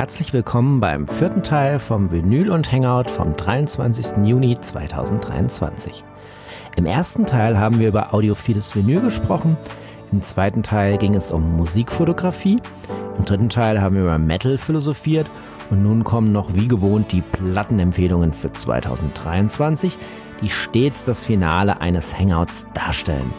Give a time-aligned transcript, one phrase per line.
[0.00, 4.24] herzlich willkommen beim vierten Teil vom Vinyl und Hangout vom 23.
[4.24, 6.04] Juni 2023.
[6.76, 9.58] Im ersten Teil haben wir über audiophiles Vinyl gesprochen,
[10.10, 12.62] im zweiten Teil ging es um Musikfotografie,
[13.18, 15.26] im dritten Teil haben wir über Metal philosophiert
[15.68, 19.98] und nun kommen noch wie gewohnt die Plattenempfehlungen für 2023,
[20.40, 23.30] die stets das Finale eines Hangouts darstellen.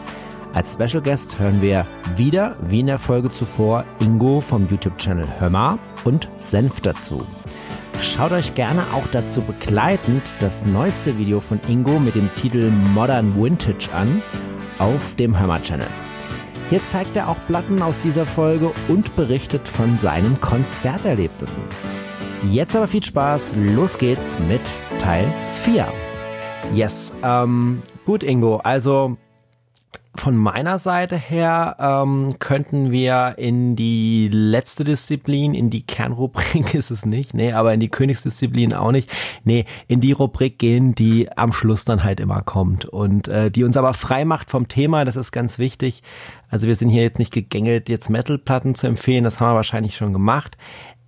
[0.53, 1.85] Als Special Guest hören wir
[2.17, 7.25] wieder, wie in der Folge zuvor, Ingo vom YouTube-Channel Hörmar und Senf dazu.
[8.01, 13.33] Schaut euch gerne auch dazu begleitend das neueste Video von Ingo mit dem Titel Modern
[13.41, 14.21] Vintage an
[14.77, 15.87] auf dem Hörmar-Channel.
[16.69, 21.61] Hier zeigt er auch Platten aus dieser Folge und berichtet von seinen Konzerterlebnissen.
[22.49, 24.61] Jetzt aber viel Spaß, los geht's mit
[24.99, 25.25] Teil
[25.63, 25.87] 4.
[26.73, 29.17] Yes, ähm, gut Ingo, also
[30.21, 36.91] von meiner Seite her ähm, könnten wir in die letzte Disziplin, in die Kernrubrik ist
[36.91, 39.11] es nicht, nee, aber in die Königsdisziplin auch nicht.
[39.45, 43.63] Nee, in die Rubrik gehen, die am Schluss dann halt immer kommt und äh, die
[43.63, 46.03] uns aber frei macht vom Thema, das ist ganz wichtig.
[46.49, 49.95] Also wir sind hier jetzt nicht gegängelt, jetzt Metalplatten zu empfehlen, das haben wir wahrscheinlich
[49.95, 50.55] schon gemacht.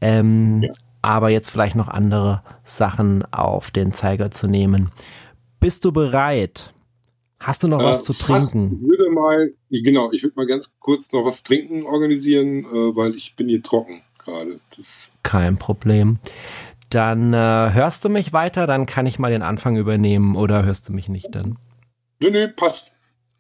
[0.02, 0.68] Ähm.
[1.04, 4.90] Aber jetzt vielleicht noch andere Sachen auf den Zeiger zu nehmen.
[5.60, 6.73] Bist du bereit?
[7.44, 8.80] Hast du noch äh, was zu trinken?
[8.82, 13.14] Ich würde mal, genau, ich würde mal ganz kurz noch was trinken organisieren, äh, weil
[13.16, 14.62] ich bin hier trocken gerade.
[15.24, 16.20] Kein Problem.
[16.90, 20.88] Dann äh, hörst du mich weiter, dann kann ich mal den Anfang übernehmen oder hörst
[20.88, 21.58] du mich nicht dann?
[22.22, 22.93] Nö, nö, passt.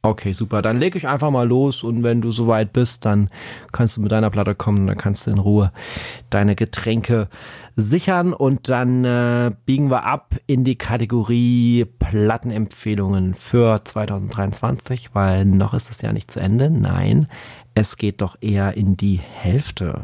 [0.05, 0.61] Okay, super.
[0.61, 3.29] Dann leg ich einfach mal los und wenn du soweit bist, dann
[3.71, 5.71] kannst du mit deiner Platte kommen, dann kannst du in Ruhe
[6.29, 7.29] deine Getränke
[7.77, 15.73] sichern und dann äh, biegen wir ab in die Kategorie Plattenempfehlungen für 2023, weil noch
[15.73, 16.69] ist das ja nicht zu Ende.
[16.69, 17.27] Nein,
[17.73, 20.01] es geht doch eher in die Hälfte.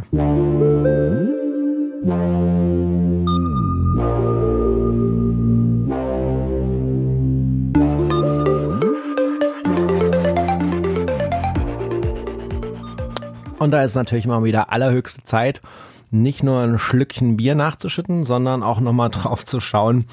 [13.60, 15.62] Und da ist natürlich mal wieder allerhöchste Zeit,
[16.12, 20.06] nicht nur ein Schlückchen Bier nachzuschütten, sondern auch nochmal drauf zu schauen,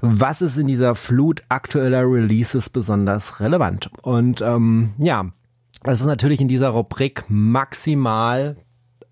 [0.00, 3.90] was ist in dieser Flut aktueller Releases besonders relevant.
[4.02, 5.26] Und ähm, ja,
[5.82, 8.56] das ist natürlich in dieser Rubrik maximal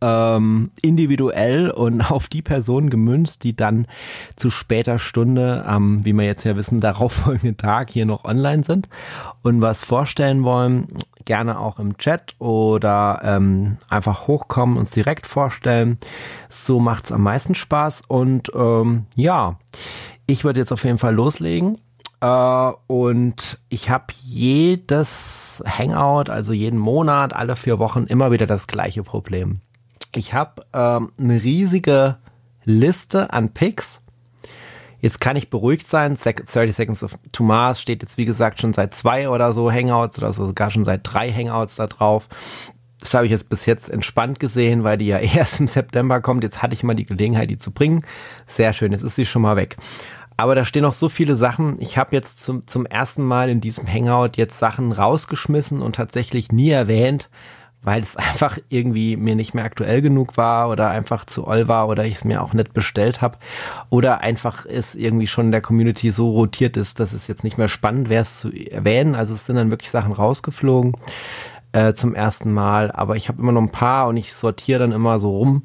[0.00, 3.86] ähm, individuell und auf die Person gemünzt, die dann
[4.36, 8.88] zu später Stunde, ähm, wie wir jetzt ja wissen, darauffolgenden Tag hier noch online sind
[9.42, 10.88] und was vorstellen wollen,
[11.24, 15.98] gerne auch im Chat oder ähm, einfach hochkommen, uns direkt vorstellen.
[16.48, 19.58] So macht's am meisten Spaß und ähm, ja,
[20.26, 21.78] ich würde jetzt auf jeden Fall loslegen.
[22.22, 28.66] Uh, und ich habe jedes Hangout, also jeden Monat, alle vier Wochen immer wieder das
[28.66, 29.62] gleiche Problem.
[30.14, 32.16] Ich habe ähm, eine riesige
[32.64, 34.02] Liste an Picks.
[35.00, 36.16] Jetzt kann ich beruhigt sein.
[36.16, 40.18] 30 Seconds of to Mars steht jetzt, wie gesagt, schon seit zwei oder so Hangouts
[40.18, 42.28] oder sogar schon seit drei Hangouts da drauf.
[42.98, 46.42] Das habe ich jetzt bis jetzt entspannt gesehen, weil die ja erst im September kommt.
[46.42, 48.04] Jetzt hatte ich mal die Gelegenheit, die zu bringen.
[48.46, 49.76] Sehr schön, jetzt ist sie schon mal weg.
[50.36, 51.76] Aber da stehen noch so viele Sachen.
[51.80, 56.50] Ich habe jetzt zum, zum ersten Mal in diesem Hangout jetzt Sachen rausgeschmissen und tatsächlich
[56.50, 57.28] nie erwähnt,
[57.82, 61.88] weil es einfach irgendwie mir nicht mehr aktuell genug war oder einfach zu all war
[61.88, 63.38] oder ich es mir auch nicht bestellt habe
[63.88, 67.58] oder einfach es irgendwie schon in der Community so rotiert ist, dass es jetzt nicht
[67.58, 69.14] mehr spannend wäre, es zu erwähnen.
[69.14, 70.96] Also es sind dann wirklich Sachen rausgeflogen
[71.72, 74.92] äh, zum ersten Mal, aber ich habe immer noch ein paar und ich sortiere dann
[74.92, 75.62] immer so rum.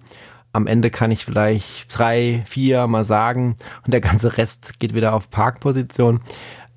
[0.53, 5.13] Am Ende kann ich vielleicht drei, vier mal sagen und der ganze Rest geht wieder
[5.13, 6.21] auf Parkposition.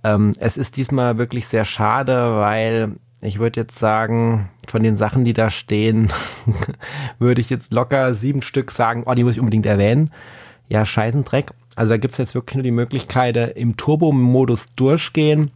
[0.03, 5.24] Ähm, es ist diesmal wirklich sehr schade, weil ich würde jetzt sagen, von den Sachen,
[5.24, 6.12] die da stehen,
[7.18, 10.10] würde ich jetzt locker sieben Stück sagen, oh, die muss ich unbedingt erwähnen.
[10.68, 11.52] Ja, Scheißendreck.
[11.74, 15.50] Also da gibt's jetzt wirklich nur die Möglichkeit, äh, im Turbo-Modus durchgehen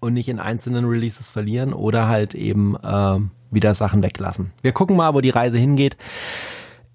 [0.00, 3.18] und nicht in einzelnen Releases verlieren oder halt eben äh,
[3.50, 4.52] wieder Sachen weglassen.
[4.62, 5.96] Wir gucken mal, wo die Reise hingeht.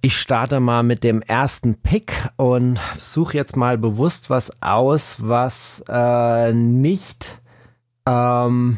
[0.01, 5.83] Ich starte mal mit dem ersten Pick und suche jetzt mal bewusst was aus, was
[5.89, 7.41] äh, nicht
[8.07, 8.77] ähm,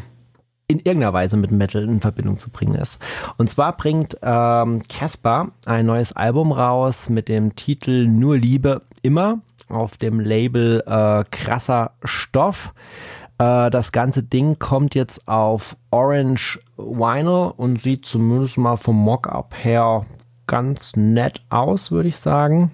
[0.71, 2.99] in irgendeiner Weise mit Metal in Verbindung zu bringen ist.
[3.37, 8.81] Und zwar bringt ähm, Casper ähm, ein neues Album raus mit dem Titel Nur Liebe
[9.01, 9.39] immer
[9.69, 12.73] auf dem Label äh, Krasser Stoff.
[13.37, 19.53] Äh, das ganze Ding kommt jetzt auf Orange Vinyl und sieht zumindest mal vom Mockup
[19.63, 20.05] her
[20.47, 22.71] ganz nett aus, würde ich sagen.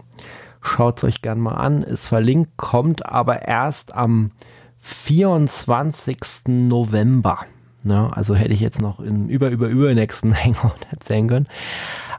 [0.61, 4.31] Schaut es euch gerne mal an, ist verlinkt, kommt aber erst am
[4.79, 6.17] 24.
[6.47, 7.45] November.
[7.83, 8.11] Ne?
[8.15, 11.47] Also hätte ich jetzt noch in über, über, über nächsten Hangout erzählen können.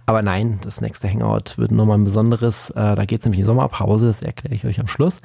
[0.06, 2.70] Aber nein, das nächste Hangout wird nochmal ein besonderes.
[2.70, 5.19] Äh, da geht es nämlich in die Sommerpause, das erkläre ich euch am Schluss.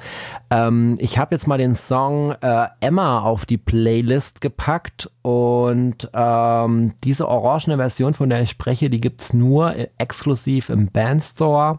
[0.50, 6.92] Ähm, ich habe jetzt mal den Song äh, Emma auf die Playlist gepackt und ähm,
[7.02, 11.78] diese orangene Version, von der ich spreche, die gibt es nur exklusiv im Bandstore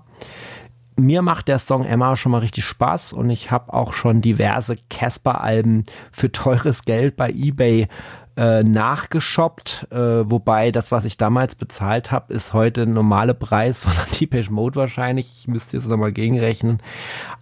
[0.97, 4.77] mir macht der Song Emma schon mal richtig Spaß und ich habe auch schon diverse
[4.89, 7.87] Casper-Alben für teures Geld bei eBay
[8.37, 13.81] äh, nachgeshoppt, äh, wobei das, was ich damals bezahlt habe, ist heute ein normaler Preis
[13.83, 15.31] von der Mode wahrscheinlich.
[15.37, 16.79] Ich müsste jetzt nochmal gegenrechnen.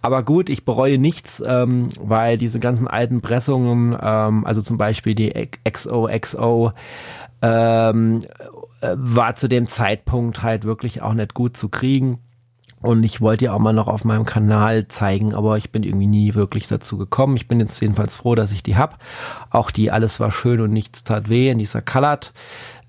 [0.02, 5.14] Aber gut, ich bereue nichts, ähm, weil diese ganzen alten Pressungen, ähm, also zum Beispiel
[5.14, 5.32] die
[5.68, 6.72] XOXO,
[7.42, 8.20] ähm,
[8.80, 12.20] äh, war zu dem Zeitpunkt halt wirklich auch nicht gut zu kriegen.
[12.84, 16.06] Und ich wollte ja auch mal noch auf meinem Kanal zeigen, aber ich bin irgendwie
[16.06, 17.34] nie wirklich dazu gekommen.
[17.34, 18.98] Ich bin jetzt jedenfalls froh, dass ich die hab.
[19.48, 22.34] Auch die Alles war schön und nichts tat weh in dieser Colored.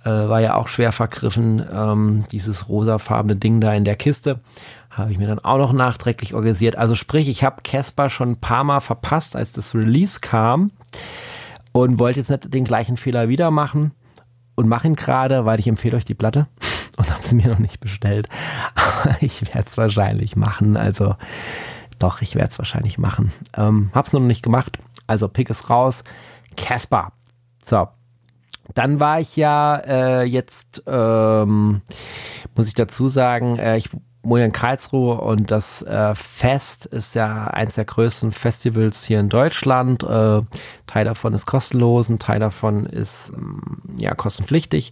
[0.03, 4.41] Äh, war ja auch schwer vergriffen, ähm, dieses rosafarbene Ding da in der Kiste.
[4.89, 6.75] Habe ich mir dann auch noch nachträglich organisiert.
[6.75, 10.71] Also sprich, ich habe Casper schon ein paar Mal verpasst, als das Release kam.
[11.71, 13.93] Und wollte jetzt nicht den gleichen Fehler wieder machen.
[14.55, 16.47] Und mache ihn gerade, weil ich empfehle euch die Platte
[16.97, 18.27] und habe sie mir noch nicht bestellt.
[18.75, 20.77] Aber ich werde es wahrscheinlich machen.
[20.77, 21.15] Also
[21.99, 23.31] doch, ich werde es wahrscheinlich machen.
[23.55, 24.77] Ähm, hab's noch nicht gemacht.
[25.07, 26.03] Also pick es raus.
[26.57, 27.11] Casper.
[27.63, 27.87] So.
[28.73, 31.81] Dann war ich ja äh, jetzt, ähm,
[32.55, 33.89] muss ich dazu sagen, äh, ich
[34.25, 39.29] wohne in Karlsruhe und das äh, Fest ist ja eins der größten Festivals hier in
[39.29, 40.03] Deutschland.
[40.03, 40.41] Äh,
[40.87, 44.91] Teil davon ist kostenlos, ein Teil davon ist mm, ja kostenpflichtig.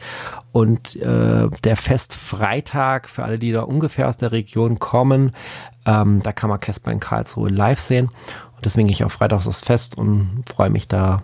[0.51, 5.31] Und äh, der Festfreitag, für alle, die da ungefähr aus der Region kommen,
[5.85, 8.09] ähm, da kann man Casper in Karlsruhe live sehen.
[8.55, 11.23] Und deswegen gehe ich auch freitags aufs Fest und freue mich da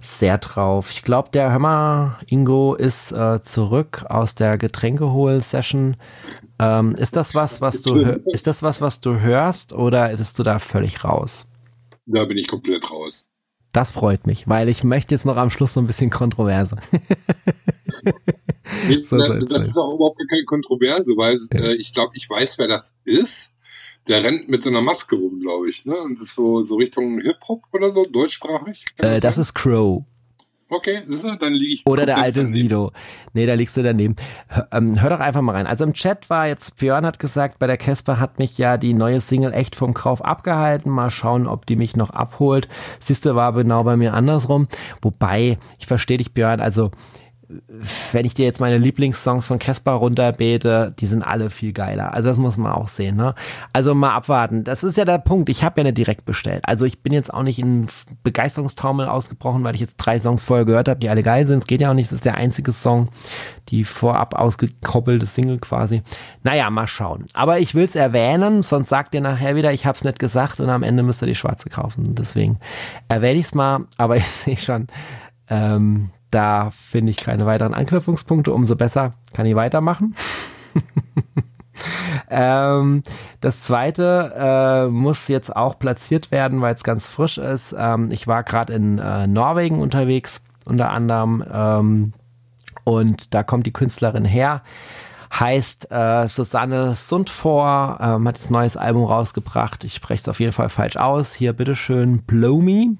[0.00, 0.90] sehr drauf.
[0.90, 5.96] Ich glaube, der Hammer Ingo ist äh, zurück aus der Getränkehol-Session.
[6.58, 10.42] Ähm, ist das was, was du ist das was, was du hörst oder bist du
[10.42, 11.46] da völlig raus?
[12.06, 13.26] Da bin ich komplett raus.
[13.72, 16.76] Das freut mich, weil ich möchte jetzt noch am Schluss so ein bisschen Kontroverse.
[18.88, 21.60] nee, so das, das ist auch überhaupt keine Kontroverse, weil ja.
[21.60, 23.52] äh, ich glaube, ich weiß, wer das ist.
[24.08, 25.84] Der rennt mit so einer Maske rum, glaube ich.
[25.84, 25.96] Ne?
[25.96, 28.86] Und das ist so, so Richtung Hip-Hop oder so, deutschsprachig.
[28.98, 30.04] Äh, das, das ist Crow.
[30.68, 31.02] Okay,
[31.38, 31.86] dann liege ich.
[31.86, 32.52] Oder der alte daneben.
[32.52, 32.92] Sido.
[33.34, 34.16] Nee, da liegst du daneben.
[34.48, 35.66] Hör, ähm, hör doch einfach mal rein.
[35.66, 38.92] Also im Chat war jetzt, Björn hat gesagt, bei der Casper hat mich ja die
[38.92, 40.90] neue Single echt vom Kauf abgehalten.
[40.90, 42.68] Mal schauen, ob die mich noch abholt.
[42.98, 44.66] Siehste, war genau bei mir andersrum.
[45.02, 46.90] Wobei, ich verstehe dich, Björn, also
[48.12, 52.12] wenn ich dir jetzt meine Lieblingssongs von Casper runterbete, die sind alle viel geiler.
[52.12, 53.16] Also das muss man auch sehen.
[53.16, 53.34] Ne?
[53.72, 54.64] Also mal abwarten.
[54.64, 55.48] Das ist ja der Punkt.
[55.48, 56.62] Ich habe ja nicht direkt bestellt.
[56.66, 57.86] Also ich bin jetzt auch nicht in
[58.22, 61.58] Begeisterungstaumel ausgebrochen, weil ich jetzt drei Songs vorher gehört habe, die alle geil sind.
[61.58, 62.10] Es geht ja auch nicht.
[62.10, 63.10] Das ist der einzige Song,
[63.68, 66.02] die vorab ausgekoppelte Single quasi.
[66.42, 67.26] Naja, mal schauen.
[67.34, 70.60] Aber ich will es erwähnen, sonst sagt ihr nachher wieder, ich habe es nicht gesagt
[70.60, 72.14] und am Ende müsst ihr die schwarze kaufen.
[72.14, 72.58] Deswegen
[73.08, 73.86] erwähne ich es mal.
[73.98, 74.88] Aber ich sehe schon,
[75.48, 78.52] ähm, da finde ich keine weiteren Anknüpfungspunkte.
[78.52, 80.14] Umso besser kann ich weitermachen.
[82.30, 83.02] ähm,
[83.40, 87.74] das zweite äh, muss jetzt auch platziert werden, weil es ganz frisch ist.
[87.78, 91.42] Ähm, ich war gerade in äh, Norwegen unterwegs, unter anderem.
[91.50, 92.12] Ähm,
[92.84, 94.60] und da kommt die Künstlerin her.
[95.32, 99.84] Heißt äh, Susanne Sundfor, ähm, hat das neues Album rausgebracht.
[99.84, 101.32] Ich spreche es auf jeden Fall falsch aus.
[101.32, 102.98] Hier bitteschön Blow Me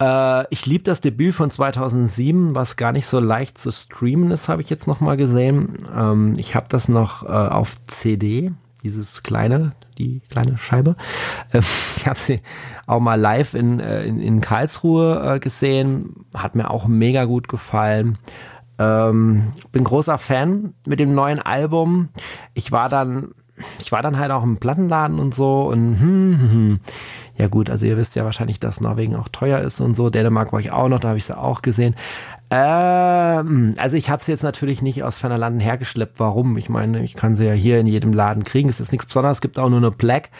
[0.00, 4.48] äh, ich liebe das Debüt von 2007, was gar nicht so leicht zu streamen ist,
[4.48, 5.78] habe ich jetzt noch mal gesehen.
[5.94, 8.52] Ähm, ich habe das noch äh, auf CD,
[8.82, 10.96] dieses kleine, die kleine Scheibe.
[11.52, 11.64] Ähm,
[11.96, 12.40] ich habe sie
[12.86, 16.24] auch mal live in, äh, in, in Karlsruhe äh, gesehen.
[16.32, 18.18] Hat mir auch mega gut gefallen.
[18.78, 22.08] Ähm, bin großer Fan mit dem neuen Album.
[22.54, 23.34] Ich war dann,
[23.78, 26.80] ich war dann halt auch im Plattenladen und so und hm, hm, hm.
[27.36, 30.10] Ja gut, also ihr wisst ja wahrscheinlich, dass Norwegen auch teuer ist und so.
[30.10, 31.94] Dänemark war ich auch noch, da habe ich sie auch gesehen.
[32.50, 36.20] Ähm, also ich habe sie jetzt natürlich nicht aus ferner Landen hergeschleppt.
[36.20, 36.58] Warum?
[36.58, 38.68] Ich meine, ich kann sie ja hier in jedem Laden kriegen.
[38.68, 40.30] Es ist nichts Besonderes, es gibt auch nur eine Black.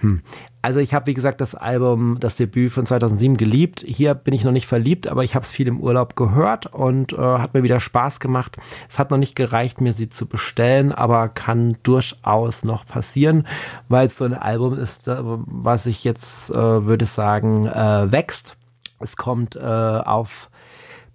[0.00, 0.22] Hm.
[0.62, 3.84] Also ich habe, wie gesagt, das Album, das Debüt von 2007 geliebt.
[3.84, 7.12] Hier bin ich noch nicht verliebt, aber ich habe es viel im Urlaub gehört und
[7.12, 8.56] äh, hat mir wieder Spaß gemacht.
[8.88, 13.48] Es hat noch nicht gereicht, mir sie zu bestellen, aber kann durchaus noch passieren,
[13.88, 18.56] weil es so ein Album ist, äh, was ich jetzt, äh, würde sagen, äh, wächst.
[19.00, 20.48] Es kommt äh, auf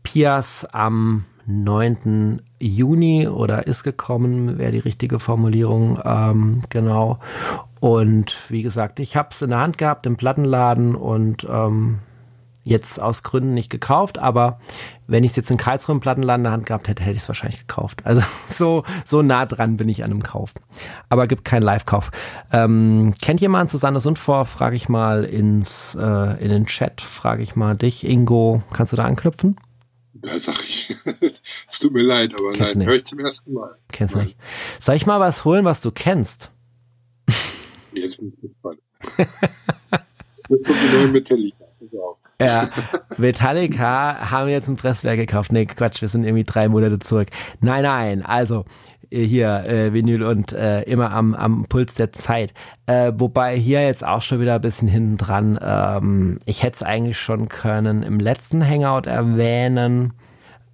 [0.04, 2.42] Pias am 9.
[2.60, 7.20] Juni oder ist gekommen, wäre die richtige Formulierung, ähm, genau.
[7.80, 12.00] Und wie gesagt, ich habe es in der Hand gehabt im Plattenladen und ähm,
[12.68, 14.60] jetzt aus Gründen nicht gekauft, aber
[15.08, 17.22] wenn ich es jetzt in Karlsruhe im Plattenladen in der Hand gehabt hätte, hätte ich
[17.22, 18.02] es wahrscheinlich gekauft.
[18.04, 20.54] Also so, so nah dran bin ich an einem Kauf.
[21.10, 22.12] Aber gibt keinen Live-Kauf.
[22.52, 24.46] Ähm, kennt jemand Susanne Sundvor?
[24.46, 28.62] Frage ich mal ins, äh, in den Chat, frage ich mal dich, Ingo.
[28.74, 29.58] Kannst du da anknüpfen?
[30.28, 33.78] Da sag ich, es tut mir leid, aber Kennst nein, höre ich zum ersten Mal.
[33.92, 34.28] Kennst du Nein.
[34.28, 34.38] nicht.
[34.80, 36.52] Soll ich mal was holen, was du kennst?
[37.94, 38.80] Jetzt bin ich gespannt.
[40.50, 41.66] Jetzt kommt die neue Metallica.
[42.40, 42.70] Ja,
[43.18, 45.52] Metallica haben jetzt ein Presswerk gekauft.
[45.52, 47.30] Nee, Quatsch, wir sind irgendwie drei Monate zurück.
[47.62, 48.66] Nein, nein, also
[49.10, 52.54] hier äh, Vinyl und äh, immer am, am Puls der Zeit.
[52.86, 55.60] Äh, wobei hier jetzt auch schon wieder ein bisschen hinten dran.
[55.62, 60.14] Ähm, ich hätte es eigentlich schon können im letzten Hangout erwähnen.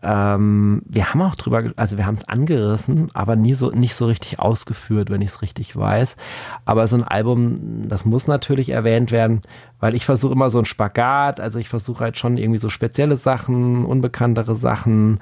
[0.05, 4.05] Ähm, wir haben auch drüber, also wir haben es angerissen, aber nie so, nicht so
[4.05, 6.17] richtig ausgeführt, wenn ich es richtig weiß.
[6.65, 9.39] Aber so ein Album, das muss natürlich erwähnt werden,
[9.79, 13.15] weil ich versuche immer so ein Spagat, also ich versuche halt schon irgendwie so spezielle
[13.15, 15.19] Sachen, unbekanntere Sachen,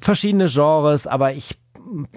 [0.00, 1.58] verschiedene Genres, aber ich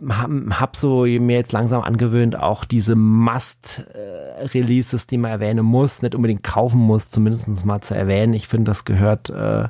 [0.09, 6.15] habe hab so mir jetzt langsam angewöhnt, auch diese Must-Releases, die man erwähnen muss, nicht
[6.15, 8.33] unbedingt kaufen muss, zumindest mal zu erwähnen.
[8.33, 9.67] Ich finde, das gehört äh,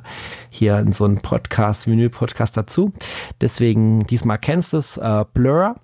[0.48, 2.92] hier in so einen Podcast, Vinyl-Podcast dazu.
[3.40, 5.76] Deswegen, diesmal kennst du es, äh, Blur.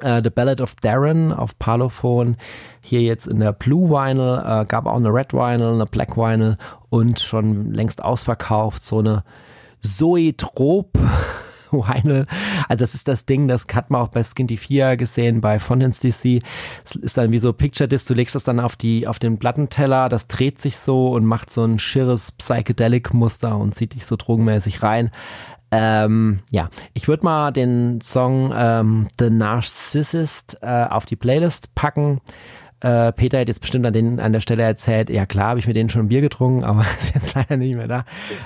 [0.00, 2.36] äh, The Ballad of Darren auf Parlophone,
[2.82, 6.56] hier jetzt in der Blue Vinyl, äh, gab auch eine Red Vinyl, eine Black Vinyl
[6.88, 9.24] und schon längst ausverkauft, so eine
[9.82, 10.90] Zoetrop
[11.88, 12.26] Vinyl.
[12.68, 16.00] Also das ist das Ding, das hat man auch bei Skinty 4 gesehen, bei Fontaine's
[16.00, 16.42] DC.
[16.84, 19.38] Es ist dann wie so Picture Disc, du legst das dann auf die, auf den
[19.38, 24.06] Plattenteller, das dreht sich so und macht so ein schirres Psychedelic Muster und zieht dich
[24.06, 25.10] so drogenmäßig rein.
[25.72, 32.20] Ähm, ja, ich würde mal den Song ähm, The Narcissist äh, auf die Playlist packen.
[32.80, 35.66] Äh, Peter hat jetzt bestimmt an, den, an der Stelle erzählt, ja klar, habe ich
[35.66, 38.04] mit denen schon ein Bier getrunken, aber ist jetzt leider nicht mehr da.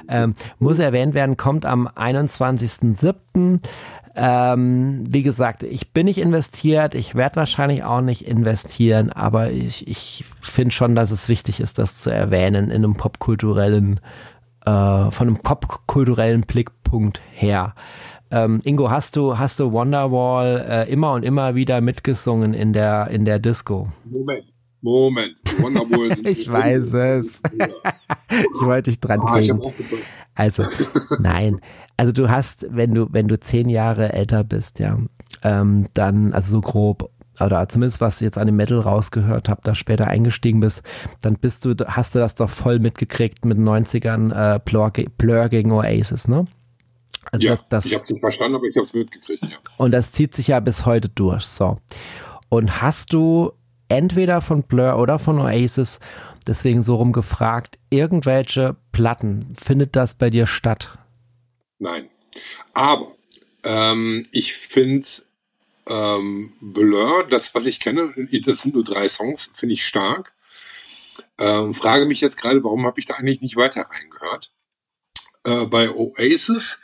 [0.09, 3.61] Ähm, muss erwähnt werden, kommt am 21.07.
[4.17, 9.89] Ähm, wie gesagt, ich bin nicht investiert, ich werde wahrscheinlich auch nicht investieren, aber ich,
[9.89, 13.99] ich finde schon, dass es wichtig ist, das zu erwähnen in einem popkulturellen,
[14.65, 14.71] äh,
[15.11, 17.75] von einem popkulturellen Blickpunkt her.
[18.31, 23.09] Ähm, Ingo, hast du, hast du Wonderwall äh, immer und immer wieder mitgesungen in der,
[23.09, 23.89] in der Disco?
[24.05, 24.45] Moment,
[24.81, 25.37] Moment.
[25.61, 27.43] Wonderwall sind Ich weiß es.
[28.31, 29.61] Ich wollte dich dran Ah, kriegen.
[30.35, 30.65] Also,
[31.21, 31.61] nein.
[31.97, 34.99] Also du hast, wenn du, wenn du zehn Jahre älter bist, ja,
[35.43, 39.75] ähm, dann, also so grob, oder zumindest was jetzt an dem Metal rausgehört habe, da
[39.77, 40.83] später eingestiegen bist,
[41.21, 45.49] dann bist du, hast du das doch voll mitgekriegt mit den 90ern äh, Blur, Blur
[45.49, 46.47] gegen Oasis, ne?
[47.31, 49.59] Also ja, das, das, ich habe es nicht verstanden, aber ich habe es mitgekriegt, ja.
[49.77, 51.45] und das zieht sich ja bis heute durch.
[51.45, 51.77] So.
[52.49, 53.53] Und hast du
[53.89, 55.99] entweder von Blur oder von Oasis,
[56.47, 60.99] deswegen so rum gefragt, irgendwelche Platten, findet das bei dir statt?
[61.79, 62.09] Nein.
[62.73, 63.13] Aber
[63.65, 65.07] ähm, ich finde
[65.87, 68.13] ähm, Blur, das, was ich kenne,
[68.45, 70.33] das sind nur drei Songs, finde ich stark.
[71.39, 74.53] Ähm, frage mich jetzt gerade, warum habe ich da eigentlich nicht weiter reingehört?
[75.45, 76.79] Äh, bei Oasis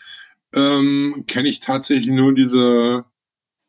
[0.54, 3.04] ähm, kenne ich tatsächlich nur diese,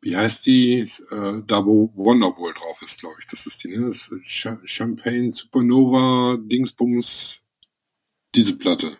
[0.00, 3.26] wie heißt die, äh, da wo Wonderwall drauf ist, glaube ich.
[3.26, 3.86] Das ist die, ne?
[3.86, 7.44] Das ist Cha- Champagne Supernova Dingsbums,
[8.34, 8.96] diese Platte.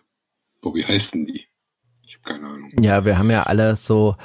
[0.61, 1.45] Boah, wie heißt denn die?
[2.07, 2.71] Ich habe keine Ahnung.
[2.81, 4.15] Ja, wir haben ja alle so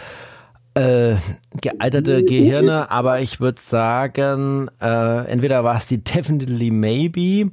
[0.74, 1.16] äh,
[1.60, 7.50] gealterte Gehirne, aber ich würde sagen, äh, entweder war es die Definitely Maybe,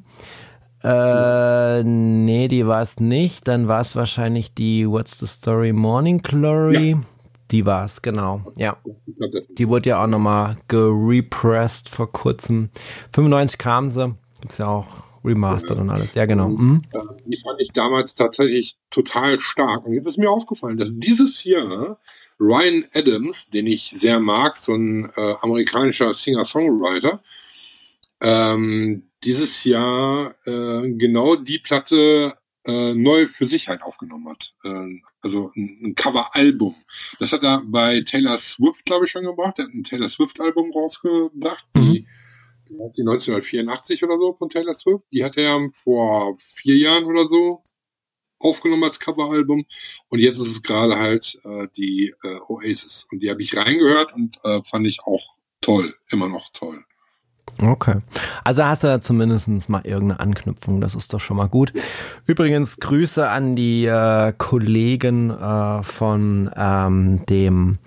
[0.84, 6.20] äh, nee, die war es nicht, dann war es wahrscheinlich die What's the Story Morning
[6.20, 6.98] Glory.
[7.51, 8.77] Die war es, genau, ja.
[9.58, 12.70] Die wurde ja auch nochmal gerepressed vor kurzem.
[13.13, 14.88] 95 kam sie, gibt's ja auch
[15.24, 16.50] remastered und alles, ja genau.
[16.50, 16.84] Mhm.
[17.25, 19.86] Die fand ich damals tatsächlich total stark.
[19.86, 22.00] Und jetzt ist mir aufgefallen, dass dieses Jahr
[22.39, 27.22] Ryan Adams, den ich sehr mag, so ein äh, amerikanischer Singer-Songwriter,
[28.22, 34.55] ähm, dieses Jahr äh, genau die Platte äh, neu für sich halt aufgenommen hat.
[34.63, 36.75] Äh, also ein, ein Cover-Album.
[37.20, 39.60] Das hat er bei Taylor Swift, glaube ich, schon gebracht.
[39.60, 42.08] Er hat ein Taylor Swift-Album rausgebracht, die,
[42.70, 45.03] die 1984 oder so von Taylor Swift.
[45.12, 47.62] Die hat er vor vier Jahren oder so
[48.39, 49.65] aufgenommen als Coveralbum.
[50.10, 53.08] Und jetzt ist es gerade halt äh, die äh, Oasis.
[53.12, 55.96] Und die habe ich reingehört und äh, fand ich auch toll.
[56.10, 56.84] Immer noch toll.
[57.62, 57.95] Okay.
[58.43, 61.71] Also hast du da zumindest mal irgendeine Anknüpfung, das ist doch schon mal gut.
[62.25, 67.77] Übrigens Grüße an die äh, Kollegen äh, von ähm, dem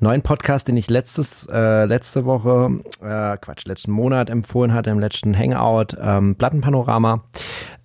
[0.00, 4.98] neuen Podcast, den ich letztes, äh, letzte Woche, äh, Quatsch, letzten Monat empfohlen hatte, im
[4.98, 7.22] letzten Hangout, ähm, Plattenpanorama.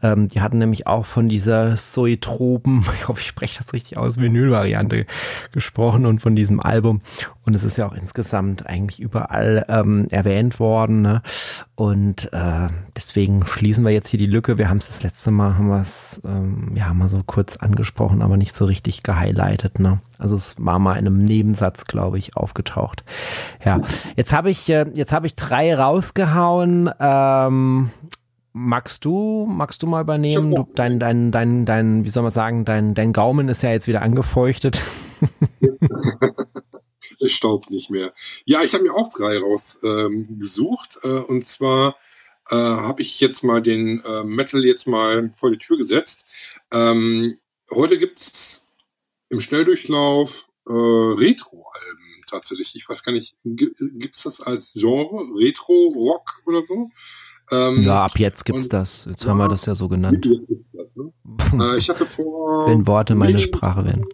[0.03, 4.17] Ähm, die hatten nämlich auch von dieser Zoetropen, ich hoffe, ich spreche das richtig aus,
[4.17, 5.05] Vinyl-Variante
[5.51, 7.01] gesprochen und von diesem Album.
[7.45, 11.01] Und es ist ja auch insgesamt eigentlich überall ähm, erwähnt worden.
[11.01, 11.22] Ne?
[11.75, 14.57] Und äh, deswegen schließen wir jetzt hier die Lücke.
[14.57, 18.22] Wir haben es das letzte Mal, haben wir es ähm, ja mal so kurz angesprochen,
[18.22, 19.79] aber nicht so richtig gehighlightet.
[19.79, 20.00] Ne?
[20.19, 23.03] Also es war mal in einem Nebensatz, glaube ich, aufgetaucht.
[23.65, 23.81] Ja,
[24.15, 26.89] jetzt habe ich äh, jetzt habe ich drei rausgehauen.
[27.00, 27.89] Ähm,
[28.53, 30.55] magst du magst du mal übernehmen?
[30.55, 33.88] Du, dein dein dein dein wie soll man sagen dein dein Gaumen ist ja jetzt
[33.88, 34.81] wieder angefeuchtet.
[37.19, 38.13] es staubt nicht mehr.
[38.45, 41.95] Ja, ich habe mir auch drei rausgesucht ähm, äh, und zwar
[42.50, 46.25] äh, habe ich jetzt mal den äh, Metal jetzt mal vor die Tür gesetzt.
[46.72, 47.39] Ähm,
[47.72, 48.72] heute es
[49.29, 52.75] im Schnelldurchlauf äh, Retro-Alben tatsächlich.
[52.75, 55.24] Ich weiß gar nicht, gibt es das als Genre?
[55.36, 56.89] Retro-Rock oder so?
[57.53, 59.05] Ähm, ja, ab jetzt gibt's und, das.
[59.05, 60.27] Jetzt ja, haben wir das ja so genannt.
[60.74, 61.12] Das, ne?
[61.74, 62.67] äh, ich hatte vor.
[62.67, 64.05] Wenn Worte meine Sprache werden.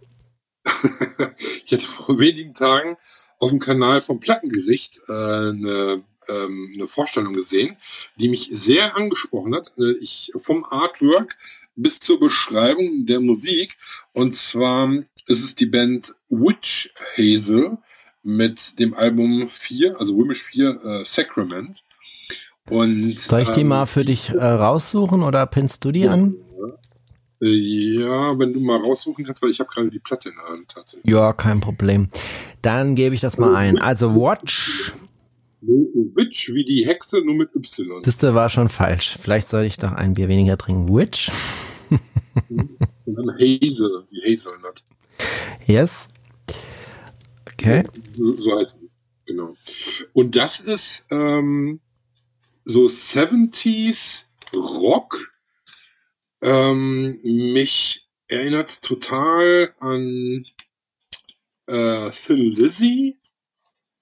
[1.65, 2.97] ich hatte vor wenigen Tagen
[3.39, 7.77] auf dem Kanal vom Plattengericht äh, eine, ähm, eine Vorstellung gesehen,
[8.17, 9.71] die mich sehr angesprochen hat.
[9.77, 11.37] Äh, ich vom Artwork
[11.75, 13.77] bis zur Beschreibung der Musik.
[14.11, 14.91] Und zwar
[15.27, 17.77] ist es die Band Witch Hazel
[18.21, 21.85] mit dem Album 4, also römisch 4, äh, Sacrament.
[22.69, 26.13] Und, Soll ich die ähm, mal für dich äh, raussuchen oder pinnst du die ja,
[26.13, 26.35] an?
[27.41, 30.67] Ja, wenn du mal raussuchen kannst, weil ich habe gerade die Platte in der Hand
[30.67, 31.09] tatsächlich.
[31.11, 32.09] Ja, kein Problem.
[32.61, 33.79] Dann gebe ich das mal ein.
[33.79, 34.93] Also Watch.
[35.61, 38.01] Witch wie die Hexe, nur mit Y.
[38.03, 39.17] Das war schon falsch.
[39.21, 40.93] Vielleicht sollte ich doch ein Bier weniger trinken.
[40.93, 41.31] Witch.
[42.49, 44.83] Und dann Hazel, wie Hazelnut.
[45.65, 46.07] Yes.
[47.53, 47.83] Okay.
[48.15, 48.89] So, so heißt es.
[49.25, 49.53] Genau.
[50.13, 51.79] Und das ist ähm,
[52.69, 55.31] so 70s Rock
[56.41, 60.45] ähm, mich erinnert es total an
[61.65, 63.19] äh, Thin Lizzy,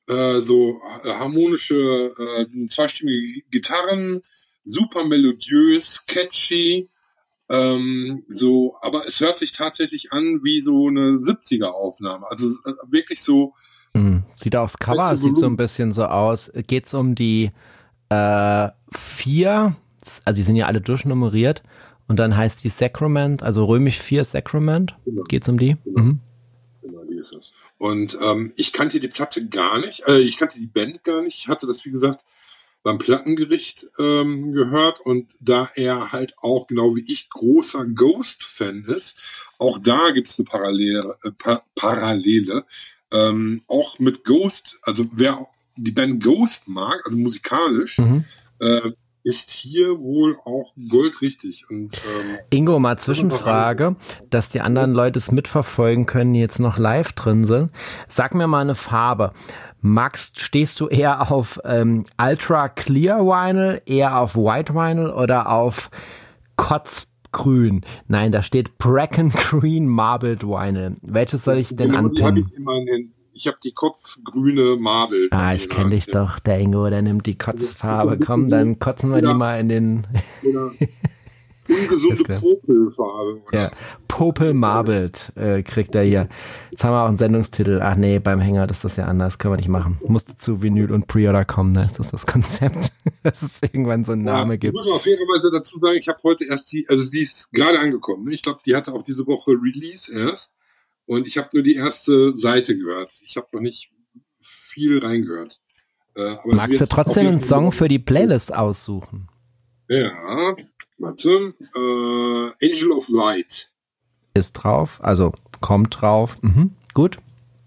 [0.08, 4.20] äh, so harmonische, äh, zweistimmige Gitarren,
[4.66, 6.90] super melodiös, catchy,
[7.48, 12.74] ähm, so, aber es hört sich tatsächlich an wie so eine 70er Aufnahme, also äh,
[12.90, 13.54] wirklich so.
[13.94, 14.26] Hm.
[14.36, 16.52] Sieht aufs Cover, sieht so ein bisschen so aus.
[16.68, 17.52] Geht es um die
[18.10, 19.76] äh, vier,
[20.26, 21.64] also die sind ja alle durchnummeriert.
[22.08, 24.96] Und dann heißt die Sacrament, also römisch 4 Sacrament.
[25.06, 25.24] Genau.
[25.24, 25.76] Geht's um die?
[25.84, 26.04] Genau.
[26.04, 26.20] Mhm.
[26.82, 27.54] genau, die ist es.
[27.78, 31.38] Und ähm, ich kannte die Platte gar nicht, äh, ich kannte die Band gar nicht.
[31.38, 32.24] Ich hatte das, wie gesagt,
[32.84, 39.22] beim Plattengericht ähm, gehört und da er halt auch, genau wie ich, großer Ghost-Fan ist,
[39.58, 42.66] auch da gibt es eine Parallele, äh, pa Parallele
[43.12, 48.26] ähm, auch mit Ghost, also wer die Band Ghost mag, also musikalisch, mhm.
[48.60, 48.92] äh,
[49.24, 51.70] ist hier wohl auch goldrichtig.
[51.70, 53.98] Und, ähm, Ingo, mal Zwischenfrage,
[54.30, 57.72] dass die anderen Leute es mitverfolgen können, die jetzt noch live drin sind.
[58.08, 59.34] Sag mir mal eine Farbe.
[59.82, 65.92] Max, stehst du eher auf ähm, Ultra Clear Vinyl, eher auf White Vinyl oder auf
[66.56, 67.82] Kotzgrün?
[68.08, 70.96] Nein, da steht Bracken Green Marbled Vinyl.
[71.02, 72.16] Welches soll ich denn genau, anpinnen?
[72.16, 75.28] Die habe ich immer in den ich habe die kotzgrüne Marble.
[75.32, 78.18] Ah, ich kenne dich doch, der Ingo, der nimmt die Kotzfarbe.
[78.18, 80.08] Komm, dann kotzen wir die mal in den.
[81.70, 83.42] ungesunde Popelfarbe.
[83.52, 83.72] Ja,
[84.08, 86.30] Popel Marbled äh, kriegt er hier.
[86.72, 87.80] Jetzt haben wir auch einen Sendungstitel.
[87.84, 89.38] Ach nee, beim Hänger ist das ja anders.
[89.38, 90.00] Können wir nicht machen.
[90.08, 91.74] Musste zu Vinyl und Pre-Order kommen.
[91.74, 94.78] Da ist das das Konzept, dass es irgendwann so einen ja, Namen gibt.
[94.78, 97.80] Ich muss mal fairerweise dazu sagen, ich habe heute erst die, also die ist gerade
[97.80, 98.26] angekommen.
[98.26, 98.34] Ne?
[98.34, 100.54] Ich glaube, die hatte auch diese Woche Release erst.
[101.08, 103.10] Und ich habe nur die erste Seite gehört.
[103.26, 103.90] Ich habe noch nicht
[104.40, 105.60] viel reingehört.
[106.16, 109.30] Äh, Magst du trotzdem einen Song für die Playlist aussuchen?
[109.88, 110.56] Ja,
[110.98, 111.54] warte.
[111.76, 113.72] Äh, Angel of Light.
[114.34, 116.38] Ist drauf, also kommt drauf.
[116.42, 117.18] Mhm, gut,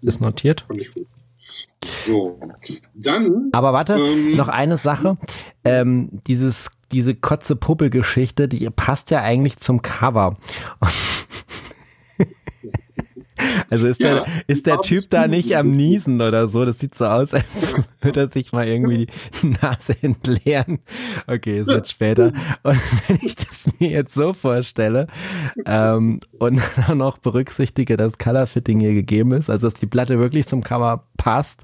[0.01, 0.61] ist notiert.
[0.61, 1.07] Fand ich gut.
[2.05, 2.39] So,
[2.93, 3.49] dann.
[3.53, 5.17] Aber warte, ähm, noch eine Sache.
[5.63, 10.37] Ähm, dieses, diese Kotze-Puppe-Geschichte, die passt ja eigentlich zum Cover.
[13.69, 16.65] Also ist ja, der, ist der Typ da nicht am Niesen oder so?
[16.65, 19.07] Das sieht so aus, als würde er sich mal irgendwie
[19.41, 20.79] die Nase entleeren.
[21.27, 22.33] Okay, es wird später.
[22.63, 25.07] Und wenn ich das mir jetzt so vorstelle
[25.65, 30.47] ähm, und dann noch berücksichtige, dass Colorfitting hier gegeben ist, also dass die Platte wirklich
[30.47, 31.63] zum Cover passt,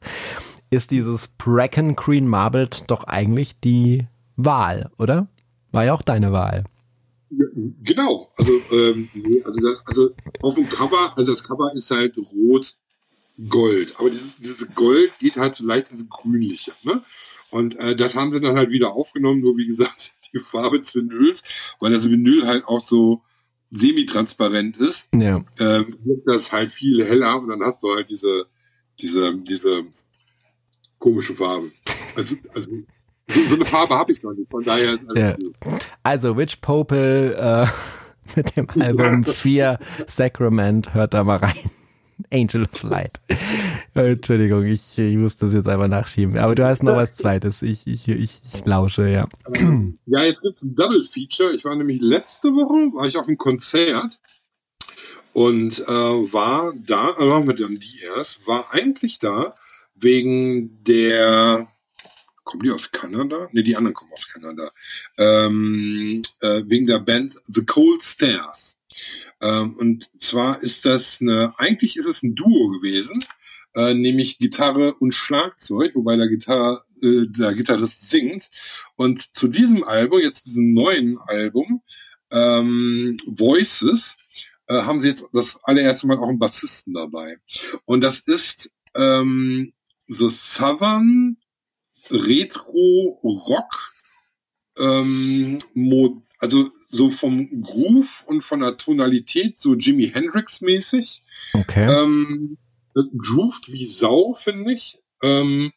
[0.69, 5.27] ist dieses Bracken Green Marbled doch eigentlich die Wahl, oder?
[5.71, 6.63] War ja auch deine Wahl.
[7.29, 12.17] Genau, also, ähm, nee, also, das, also auf dem Cover, also das Cover ist halt
[12.17, 12.77] rot,
[13.49, 16.71] Gold, aber dieses, dieses Gold geht halt so leicht ins Grünliche.
[16.83, 17.03] Ne?
[17.51, 20.95] Und äh, das haben sie dann halt wieder aufgenommen, nur wie gesagt, die Farbe des
[20.95, 21.43] Vinyls,
[21.79, 23.21] weil das Vinyl halt auch so
[23.69, 25.43] semi-transparent ist, Ja.
[25.59, 28.45] ähm, wird das halt viel heller und dann hast du halt diese,
[28.99, 29.83] diese, diese
[30.97, 31.69] komische Farbe.
[32.15, 32.71] Also, also
[33.29, 35.35] so, eine Farbe habe ich noch nicht, von daher ist alles Ja.
[35.35, 35.55] gut.
[36.03, 37.67] Also Witch Popel äh,
[38.35, 41.55] mit dem Album 4 Sacrament, hört da mal rein.
[42.31, 43.21] Angel of Light.
[43.93, 46.35] Äh, Entschuldigung, ich, ich muss das jetzt einfach nachschieben.
[46.39, 47.61] Aber du hast noch was Zweites.
[47.61, 49.27] Ich, ich, ich, ich lausche, ja.
[50.07, 51.53] Ja, jetzt gibt's ein Double Feature.
[51.53, 54.19] Ich war nämlich letzte Woche, war ich auf einem Konzert
[55.33, 59.53] und äh, war da, äh, machen wir dann die erst, war eigentlich da
[59.93, 61.67] wegen der,
[62.47, 63.49] kommen die aus Kanada?
[63.51, 64.71] Ne, die anderen kommen aus Kanada.
[65.19, 68.79] Ähm, äh, wegen der Band The Cold Stairs.
[69.41, 73.23] Ähm, und zwar ist das eine, eigentlich ist es ein Duo gewesen,
[73.75, 78.49] äh, nämlich Gitarre und Schlagzeug, wobei der, Gitarre, äh, der Gitarrist singt.
[78.95, 81.83] Und zu diesem Album, jetzt diesem neuen Album,
[82.31, 84.17] ähm, Voices,
[84.67, 87.38] äh, haben sie jetzt das allererste Mal auch einen Bassisten dabei.
[87.86, 89.73] Und das ist ähm,
[90.07, 91.38] so Southern
[92.10, 93.93] Retro Rock,
[94.80, 95.60] ähm,
[96.39, 101.24] also so vom Groove und von der Tonalität so Jimi Hendrix mäßig.
[101.54, 101.86] Okay.
[101.86, 102.58] Ähm,
[102.96, 105.00] äh, grooved wie Sau, finde ich.
[105.22, 105.72] Ähm,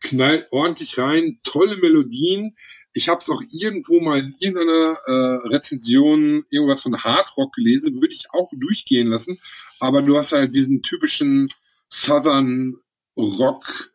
[0.00, 2.56] knallt ordentlich rein, tolle Melodien.
[2.92, 8.14] Ich habe es auch irgendwo mal in irgendeiner äh, Rezension irgendwas von Hardrock gelesen, würde
[8.14, 9.38] ich auch durchgehen lassen.
[9.78, 11.48] Aber du hast halt diesen typischen
[11.88, 12.76] Southern
[13.16, 13.92] Rock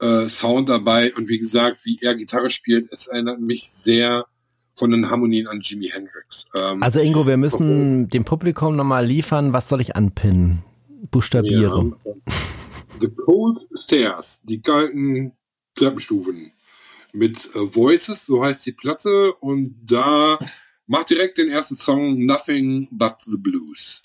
[0.00, 4.26] äh, Sound dabei und wie gesagt, wie er Gitarre spielt, es erinnert mich sehr
[4.74, 6.48] von den Harmonien an Jimi Hendrix.
[6.54, 10.62] Ähm, Also Ingo, wir müssen dem Publikum nochmal liefern, was soll ich anpinnen?
[11.10, 11.92] Buchstabiere.
[12.06, 12.32] Ja.
[13.00, 15.32] The Cold Stairs, die kalten
[15.74, 16.52] Treppenstufen
[17.12, 20.38] mit äh, Voices, so heißt die Platte und da
[20.86, 24.02] macht direkt den ersten Song Nothing But the Blues.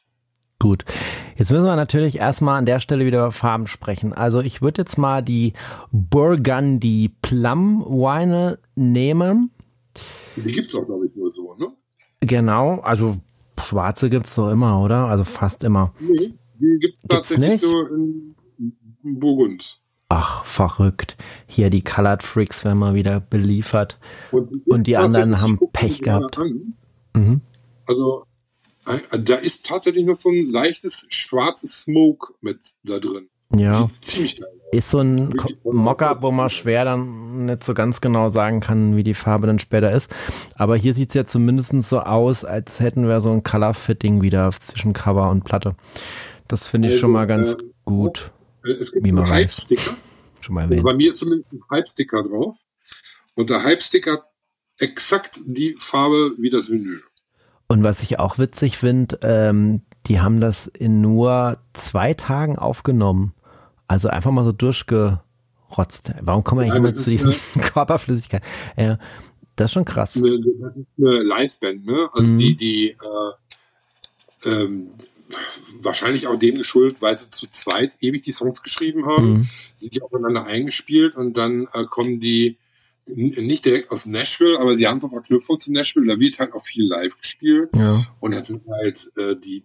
[0.60, 0.86] Gut.
[1.42, 4.14] Jetzt müssen wir natürlich erstmal an der Stelle wieder über Farben sprechen.
[4.14, 5.54] Also ich würde jetzt mal die
[5.92, 9.50] Burgundy Plum Wine nehmen.
[10.36, 11.70] Die gibt's auch, glaube ich, nur so, ne?
[12.20, 13.18] Genau, also
[13.60, 15.08] schwarze gibt's doch immer, oder?
[15.08, 15.96] Also fast immer.
[16.00, 17.64] Nee, die gibt's tatsächlich nicht?
[17.64, 18.36] nur in,
[19.02, 19.82] Burgund.
[20.10, 21.18] Ach, verrückt.
[21.48, 23.98] Hier die Colored Freaks werden mal wieder beliefert.
[24.32, 26.38] Und die, Und die anderen haben Pech gehabt.
[27.16, 27.42] Mhm.
[27.88, 28.28] Also,
[29.12, 33.30] da ist tatsächlich noch so ein leichtes schwarzes Smoke mit da drin.
[33.56, 33.90] Ja.
[34.02, 34.50] Ziemlich geil.
[34.72, 35.34] Ist so ein
[35.66, 39.60] Mockup, wo man schwer dann nicht so ganz genau sagen kann, wie die Farbe dann
[39.60, 40.10] später ist.
[40.56, 44.50] Aber hier sieht es ja zumindest so aus, als hätten wir so ein Color-Fitting wieder
[44.52, 45.76] zwischen Cover und Platte.
[46.48, 48.32] Das finde ich Also, schon mal ganz ähm, gut.
[48.66, 49.34] Äh, Es gibt Wie man einen.
[49.34, 49.96] Hype-Sticker.
[50.40, 50.84] Schon mal erwähnt.
[50.84, 52.56] bei mir ist zumindest ein Hype-Sticker drauf.
[53.36, 54.24] Und der Hype-Sticker hat
[54.80, 57.00] exakt die Farbe wie das Vinyl.
[57.72, 63.34] Und was ich auch witzig finde, ähm, die haben das in nur zwei Tagen aufgenommen.
[63.88, 66.12] Also einfach mal so durchgerotzt.
[66.20, 68.46] Warum kommen wir Ja, immer zu diesen Körperflüssigkeiten?
[68.76, 69.00] Ja,
[69.56, 70.18] das ist schon krass.
[70.18, 72.10] Eine, das ist eine Liveband, ne?
[72.12, 72.38] Also Mhm.
[72.40, 74.88] die, die äh, ähm,
[75.82, 79.50] wahrscheinlich auch dem geschuldet, weil sie zu zweit ewig die Songs geschrieben haben, Mhm.
[79.76, 82.58] sind die aufeinander eingespielt und dann äh, kommen die
[83.08, 86.62] nicht direkt aus Nashville, aber sie haben so Verknüpfung zu Nashville, da wird halt auch
[86.64, 89.64] viel live gespielt Ja, und dann sind halt äh, die,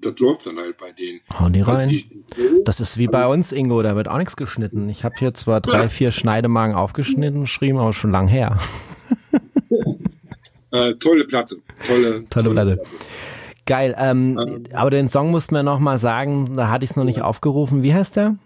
[0.00, 1.20] das läuft dann halt bei denen.
[1.38, 1.88] hauen die Also rein.
[1.88, 4.88] die, die, Das ist wie bei uns, Ingo, da wird auch nichts geschnitten.
[4.88, 8.56] Ich habe hier zwar drei, vier Schneidemagen aufgeschnitten, geschrieben, aber schon lang her.
[10.70, 12.82] äh, tolle Platte, tolle, Tolle Platte.
[13.66, 14.64] Geil, ähm, Ähm.
[14.72, 17.82] aber den Song mussten wir noch mal sagen, da hatte ich es noch nicht aufgerufen.
[17.82, 18.36] Wie heißt der?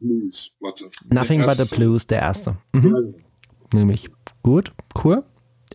[0.00, 0.90] Blues, warte.
[1.10, 2.56] Nothing but the Blues, der erste.
[2.72, 3.14] Mhm.
[3.72, 4.10] Nämlich
[4.42, 5.24] gut, cool,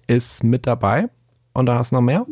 [0.07, 1.10] ist mit dabei.
[1.53, 2.25] Und da hast du noch mehr?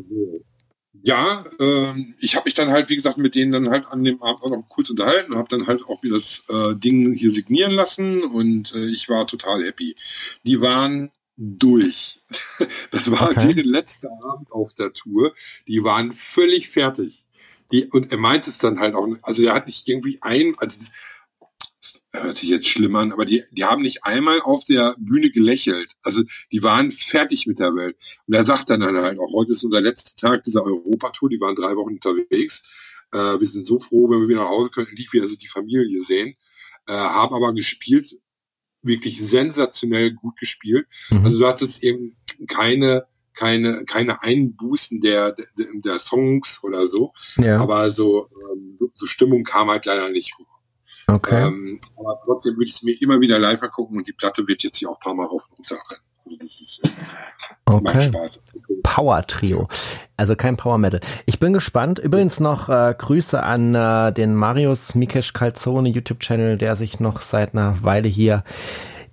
[1.02, 4.22] Ja, ähm, ich habe mich dann halt, wie gesagt, mit denen dann halt an dem
[4.24, 7.32] Abend auch noch kurz unterhalten und habe dann halt auch mir das äh, Ding hier
[7.32, 9.96] signieren lassen und äh, ich war total happy.
[10.46, 12.22] Die waren durch.
[12.92, 13.54] Das war Okay.
[13.54, 15.34] deren letzter Abend auf der Tour.
[15.68, 17.24] Die waren völlig fertig.
[17.72, 20.86] Die, und er meint es dann halt auch, also er hat nicht irgendwie ein, also
[22.24, 25.94] hört sich jetzt schlimm an, aber die, die haben nicht einmal auf der Bühne gelächelt.
[26.04, 27.98] Also die waren fertig mit der Welt.
[28.28, 31.56] Und er sagt dann halt auch, heute ist unser letzter Tag dieser Europatour, die waren
[31.56, 32.64] drei Wochen unterwegs.
[33.12, 35.48] Äh, wir sind so froh, wenn wir wieder nach Hause können, endlich wieder so die
[35.48, 36.36] Familie sehen.
[36.88, 38.16] Äh, haben aber gespielt,
[38.82, 40.88] wirklich sensationell gut gespielt.
[41.10, 41.26] Mhm.
[41.26, 42.16] Also du hattest eben
[42.48, 47.14] keine, keine, keine Einbußen der, der, der Songs oder so.
[47.38, 47.58] ja.
[47.58, 50.55] Aber so, ähm, so, so Stimmung kam halt leider nicht hoch.
[51.08, 51.48] Okay.
[51.48, 54.64] Ähm, aber trotzdem würde ich es mir immer wieder live angucken und die Platte wird
[54.64, 56.02] jetzt hier auch ein paar Mal rauf und runter rennen.
[56.26, 57.16] Also das ist jetzt
[57.66, 58.02] Okay.
[58.02, 58.42] Spaß.
[58.82, 59.68] Power Trio.
[60.18, 61.00] Also kein Power Metal.
[61.26, 62.00] Ich bin gespannt.
[62.00, 67.54] Übrigens noch äh, Grüße an äh, den Marius Mikesh Calzone YouTube-Channel, der sich noch seit
[67.54, 68.44] einer Weile hier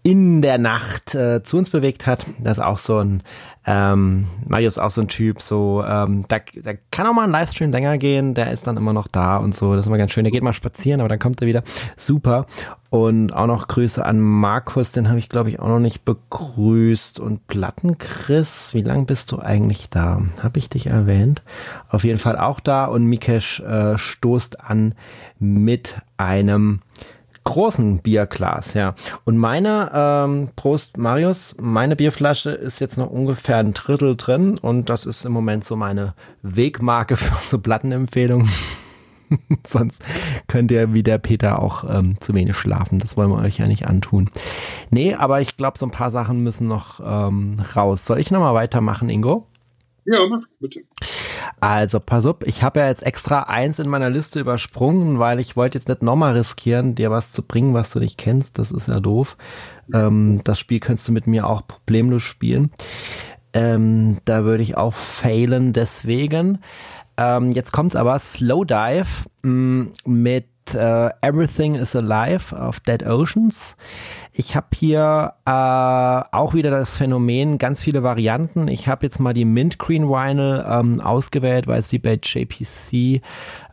[0.02, 2.26] in der Nacht äh, zu uns bewegt hat.
[2.38, 3.22] Das ist auch so ein,
[3.64, 7.30] ähm, Marius ist auch so ein Typ, so, ähm, da, da kann auch mal ein
[7.30, 10.12] Livestream länger gehen, der ist dann immer noch da und so, das ist immer ganz
[10.12, 10.24] schön.
[10.24, 11.62] Der geht mal spazieren, aber dann kommt er wieder.
[11.96, 12.46] Super.
[12.90, 17.20] Und auch noch Grüße an Markus, den habe ich glaube ich auch noch nicht begrüßt.
[17.20, 20.22] Und Plattenchris, wie lang bist du eigentlich da?
[20.42, 21.42] Habe ich dich erwähnt?
[21.88, 22.86] Auf jeden Fall auch da.
[22.86, 24.94] Und Mikesh äh, stoßt an
[25.38, 26.80] mit einem
[27.44, 28.94] großen Bierglas, ja.
[29.24, 34.88] Und meine, ähm, Prost Marius, meine Bierflasche ist jetzt noch ungefähr ein Drittel drin und
[34.88, 38.48] das ist im Moment so meine Wegmarke für unsere Plattenempfehlung.
[39.66, 40.04] Sonst
[40.46, 42.98] könnt ihr wie der Peter auch ähm, zu wenig schlafen.
[42.98, 44.30] Das wollen wir euch ja nicht antun.
[44.90, 48.04] Nee, aber ich glaube, so ein paar Sachen müssen noch ähm, raus.
[48.06, 49.46] Soll ich nochmal weitermachen, Ingo?
[50.04, 50.80] Ja, mach bitte.
[51.60, 55.56] Also, pass auf, ich habe ja jetzt extra eins in meiner Liste übersprungen, weil ich
[55.56, 58.58] wollte jetzt nicht nochmal riskieren, dir was zu bringen, was du nicht kennst.
[58.58, 59.36] Das ist ja doof.
[59.94, 62.70] Ähm, das Spiel kannst du mit mir auch problemlos spielen.
[63.52, 66.58] Ähm, da würde ich auch failen, deswegen.
[67.16, 73.76] Ähm, jetzt kommt's aber Slow Dive mh, mit äh, Everything is Alive auf Dead Oceans.
[74.32, 78.68] Ich habe hier äh, auch wieder das Phänomen, ganz viele Varianten.
[78.68, 83.22] Ich habe jetzt mal die Mint Green Vinyl ähm, ausgewählt, weil es die bei JPC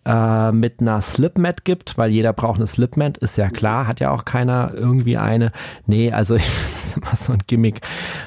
[0.05, 4.11] äh, mit einer Slipmat gibt, weil jeder braucht eine Slipmat, ist ja klar, hat ja
[4.11, 5.51] auch keiner irgendwie eine.
[5.85, 6.45] Nee, also das
[6.85, 7.81] ist immer so ein Gimmick,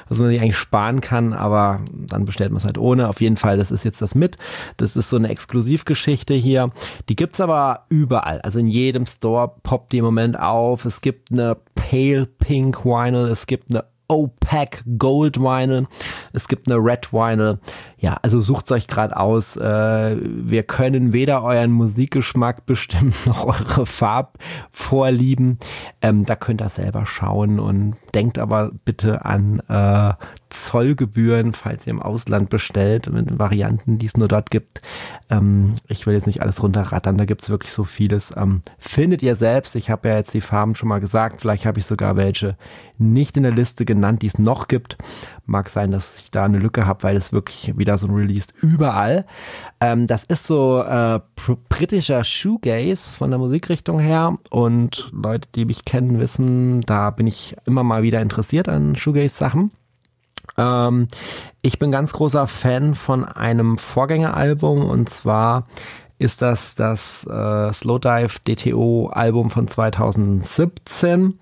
[0.09, 3.09] was man sich eigentlich sparen kann, aber dann bestellt man es halt ohne.
[3.09, 4.37] Auf jeden Fall, das ist jetzt das mit.
[4.77, 6.71] Das ist so eine Exklusivgeschichte hier.
[7.09, 8.41] Die gibt's aber überall.
[8.41, 10.85] Also in jedem Store poppt die im Moment auf.
[10.85, 15.87] Es gibt eine Pale Pink Vinyl, es gibt eine Opaque Gold Vinyl,
[16.33, 17.59] es gibt eine Red Vinyl.
[17.97, 19.55] Ja, also sucht's euch gerade aus.
[19.55, 25.57] Äh, wir können weder euren Musikgeschmack bestimmen noch eure Farbvorlieben.
[26.01, 30.13] Ähm, da könnt ihr selber schauen und denkt aber bitte an äh,
[30.53, 34.81] Zollgebühren, falls ihr im Ausland bestellt, mit Varianten, die es nur dort gibt.
[35.29, 38.33] Ähm, ich will jetzt nicht alles runterrattern, da gibt's wirklich so vieles.
[38.37, 41.79] Ähm, findet ihr selbst, ich habe ja jetzt die Farben schon mal gesagt, vielleicht habe
[41.79, 42.55] ich sogar welche
[42.97, 44.97] nicht in der Liste genannt, die es noch gibt.
[45.45, 48.47] Mag sein, dass ich da eine Lücke habe, weil es wirklich wieder so ein Release
[48.61, 49.25] überall.
[49.81, 51.19] Ähm, das ist so äh,
[51.69, 57.55] britischer Shoegaze von der Musikrichtung her und Leute, die mich kennen, wissen, da bin ich
[57.65, 59.71] immer mal wieder interessiert an Shoegaze-Sachen.
[60.57, 61.07] Ähm,
[61.61, 65.67] ich bin ganz großer Fan von einem Vorgängeralbum und zwar
[66.19, 71.39] ist das das äh, Slowdive DTO Album von 2017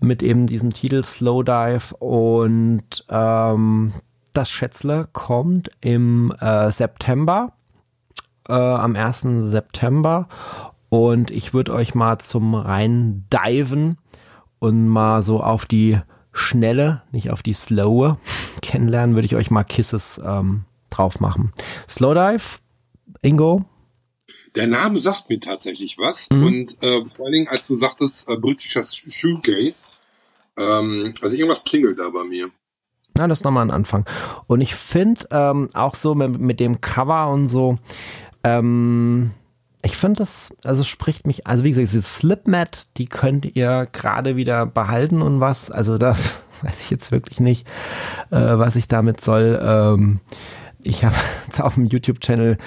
[0.00, 3.92] mit eben diesem Titel Slowdive und ähm,
[4.32, 7.52] das Schätzle kommt im äh, September,
[8.48, 9.26] äh, am 1.
[9.50, 10.28] September
[10.88, 13.98] und ich würde euch mal zum rein diven
[14.58, 15.98] und mal so auf die
[16.32, 18.18] schnelle, nicht auf die slowe
[18.62, 21.52] kennenlernen, würde ich euch mal Kisses ähm, drauf machen.
[21.88, 22.58] Slowdive,
[23.22, 23.64] Ingo,
[24.54, 26.30] Der Name sagt mir tatsächlich was.
[26.30, 26.46] Mhm.
[26.46, 30.00] Und äh, vor allen Dingen, als du sagtest, äh, britischer Shoegaze,
[30.56, 32.50] ähm, also irgendwas klingelt da bei mir.
[33.14, 34.06] Na, das ist nochmal ein Anfang.
[34.46, 37.78] Und ich finde ähm, auch so mit, mit dem Cover und so,
[38.44, 39.32] ähm,
[39.82, 44.36] ich finde das, also spricht mich, also wie gesagt, diese Slipmat, die könnt ihr gerade
[44.36, 46.16] wieder behalten und was, also da
[46.62, 47.66] weiß ich jetzt wirklich nicht,
[48.30, 49.60] äh, was ich damit soll.
[49.62, 50.20] Ähm,
[50.84, 51.16] ich habe
[51.58, 52.58] auf dem YouTube-Channel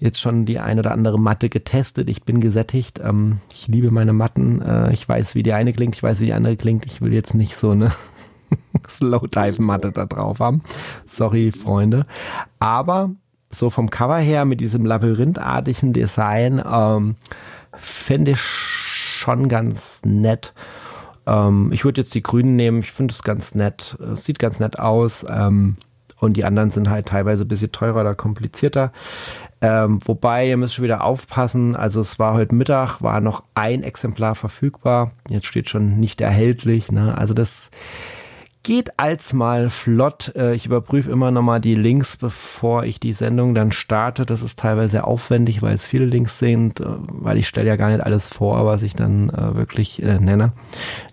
[0.00, 2.08] jetzt schon die ein oder andere Matte getestet.
[2.08, 3.00] Ich bin gesättigt.
[3.00, 4.60] Ähm, ich liebe meine Matten.
[4.60, 6.86] Äh, ich weiß, wie die eine klingt, ich weiß, wie die andere klingt.
[6.86, 7.92] Ich will jetzt nicht so eine
[8.88, 10.62] Slow-Dive-Matte da drauf haben.
[11.06, 12.06] Sorry, Freunde.
[12.58, 13.10] Aber
[13.54, 17.16] so vom Cover her mit diesem labyrinthartigen Design ähm,
[17.76, 20.52] finde ich schon ganz nett.
[21.26, 22.80] Ähm, ich würde jetzt die Grünen nehmen.
[22.80, 23.96] Ich finde es ganz nett.
[24.14, 25.24] Sieht ganz nett aus.
[25.28, 25.76] Ähm,
[26.20, 28.92] und die anderen sind halt teilweise ein bisschen teurer oder komplizierter.
[29.60, 31.76] Ähm, wobei, ihr müsst schon wieder aufpassen.
[31.76, 35.12] Also es war heute Mittag, war noch ein Exemplar verfügbar.
[35.28, 36.90] Jetzt steht schon nicht erhältlich.
[36.92, 37.16] Ne?
[37.16, 37.70] Also das
[38.64, 40.32] geht als mal flott.
[40.34, 44.26] Äh, ich überprüfe immer nochmal die Links, bevor ich die Sendung dann starte.
[44.26, 47.90] Das ist teilweise aufwendig, weil es viele Links sind, äh, weil ich stelle ja gar
[47.90, 50.52] nicht alles vor, was ich dann äh, wirklich nenne.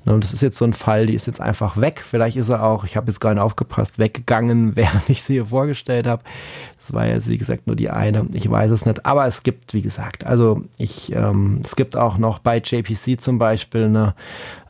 [0.05, 2.03] Und das ist jetzt so ein Fall, die ist jetzt einfach weg.
[2.07, 5.47] Vielleicht ist er auch, ich habe jetzt gar nicht aufgepasst, weggegangen, während ich sie hier
[5.47, 6.23] vorgestellt habe.
[6.77, 8.25] Das war jetzt, wie gesagt, nur die eine.
[8.33, 9.05] Ich weiß es nicht.
[9.05, 13.37] Aber es gibt, wie gesagt, also ich, ähm, es gibt auch noch bei JPC zum
[13.37, 14.15] Beispiel eine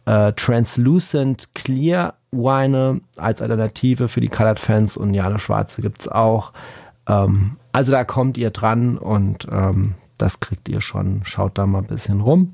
[0.06, 6.00] äh, Translucent Clear Weine als Alternative für die Colored Fans und ja, eine schwarze gibt
[6.00, 6.54] es auch.
[7.08, 11.22] Ähm, also da kommt ihr dran und ähm, das kriegt ihr schon.
[11.24, 12.54] Schaut da mal ein bisschen rum.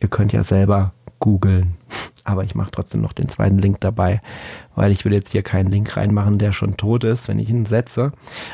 [0.00, 1.76] Ihr könnt ja selber googeln.
[2.24, 4.20] Aber ich mache trotzdem noch den zweiten Link dabei,
[4.74, 7.64] weil ich will jetzt hier keinen Link reinmachen, der schon tot ist, wenn ich ihn
[7.64, 8.12] setze.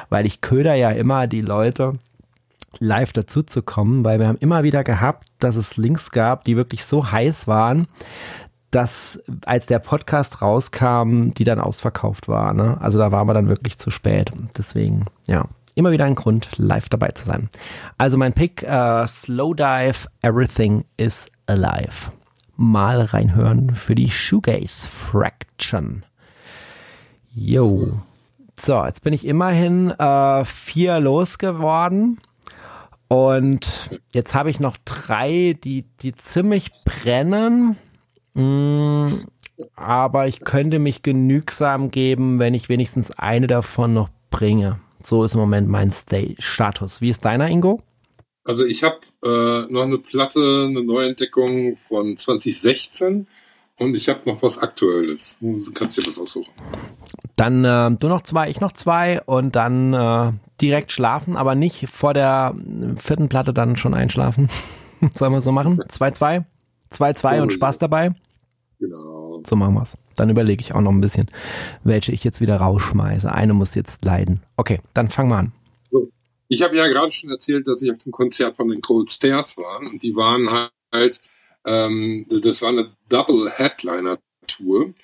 [0.08, 1.98] Weil ich köder ja immer die Leute,
[2.78, 6.56] live dazu zu kommen, weil wir haben immer wieder gehabt, dass es Links gab, die
[6.56, 7.86] wirklich so heiß waren,
[8.70, 12.52] dass als der Podcast rauskam, die dann ausverkauft war.
[12.52, 12.78] Ne?
[12.80, 14.30] Also da waren wir dann wirklich zu spät.
[14.56, 17.48] Deswegen, ja, immer wieder ein Grund, live dabei zu sein.
[17.98, 22.10] Also mein Pick, uh, Slow Dive, Everything is Alive.
[22.56, 26.04] Mal reinhören für die Shoegaze Fraction.
[27.32, 28.00] Yo.
[28.58, 32.18] So, jetzt bin ich immerhin äh, vier losgeworden.
[33.08, 37.76] Und jetzt habe ich noch drei, die, die ziemlich brennen.
[38.36, 39.06] Mm,
[39.74, 44.78] aber ich könnte mich genügsam geben, wenn ich wenigstens eine davon noch bringe.
[45.02, 47.00] So ist im Moment mein Stay Status.
[47.00, 47.80] Wie ist deiner, Ingo?
[48.44, 53.26] Also ich habe äh, noch eine Platte, eine Neuentdeckung von 2016
[53.78, 55.38] und ich habe noch was Aktuelles.
[55.40, 56.50] Du kannst dir das aussuchen.
[57.36, 61.88] Dann äh, du noch zwei, ich noch zwei und dann äh, direkt schlafen, aber nicht
[61.88, 62.54] vor der
[62.96, 64.48] vierten Platte dann schon einschlafen.
[65.14, 65.80] Sollen wir so machen?
[65.80, 66.44] 2-2?
[66.92, 68.14] 2-2 und Spaß dabei?
[68.78, 69.42] Genau.
[69.46, 69.96] So machen wir's.
[70.16, 71.26] Dann überlege ich auch noch ein bisschen,
[71.84, 73.30] welche ich jetzt wieder rausschmeiße.
[73.30, 74.42] Eine muss jetzt leiden.
[74.56, 75.52] Okay, dann fangen wir an.
[76.48, 79.56] Ich habe ja gerade schon erzählt, dass ich auf dem Konzert von den Cold Stairs
[79.56, 79.80] war.
[79.80, 80.48] Und die waren
[80.92, 81.20] halt,
[81.64, 84.94] ähm, das war eine Double Headliner Tour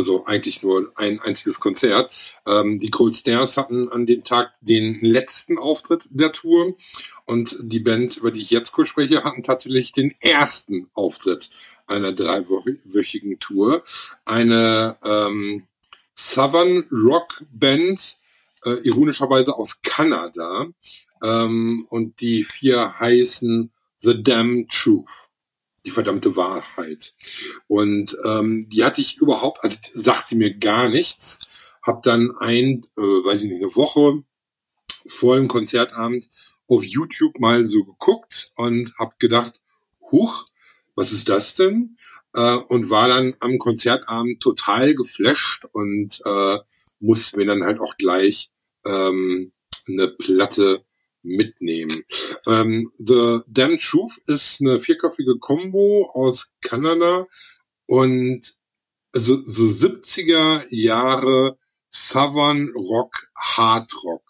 [0.00, 2.40] also eigentlich nur ein einziges Konzert.
[2.46, 6.76] Ähm, die Cold Stairs hatten an dem Tag den letzten Auftritt der Tour
[7.26, 11.50] und die Band, über die ich jetzt kurz spreche, hatten tatsächlich den ersten Auftritt
[11.90, 13.84] einer dreiwöchigen Tour.
[14.24, 15.66] Eine ähm,
[16.16, 18.16] Southern Rock Band,
[18.64, 20.66] äh, ironischerweise aus Kanada.
[21.22, 25.30] Ähm, und die vier heißen The Damn Truth
[25.86, 27.14] die verdammte Wahrheit.
[27.66, 31.72] Und ähm, die hatte ich überhaupt, also sagte mir gar nichts.
[31.82, 34.22] Hab dann ein, äh, weiß ich nicht, eine Woche
[35.06, 36.28] vor dem Konzertabend
[36.68, 39.60] auf YouTube mal so geguckt und hab gedacht,
[40.10, 40.46] huch,
[41.00, 41.96] was ist das denn?
[42.34, 46.58] Äh, und war dann am Konzertabend total geflasht und äh,
[47.00, 48.50] musste mir dann halt auch gleich
[48.84, 49.50] ähm,
[49.88, 50.84] eine Platte
[51.22, 52.04] mitnehmen.
[52.46, 57.26] Ähm, The Damn Truth ist eine vierköpfige Combo aus Kanada
[57.86, 58.42] und
[59.14, 61.58] so, so 70er Jahre
[61.88, 64.22] Southern Rock, Hard Rock.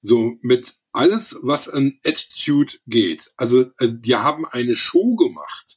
[0.00, 3.30] So mit alles, was an Attitude geht.
[3.36, 5.76] Also, also die haben eine Show gemacht.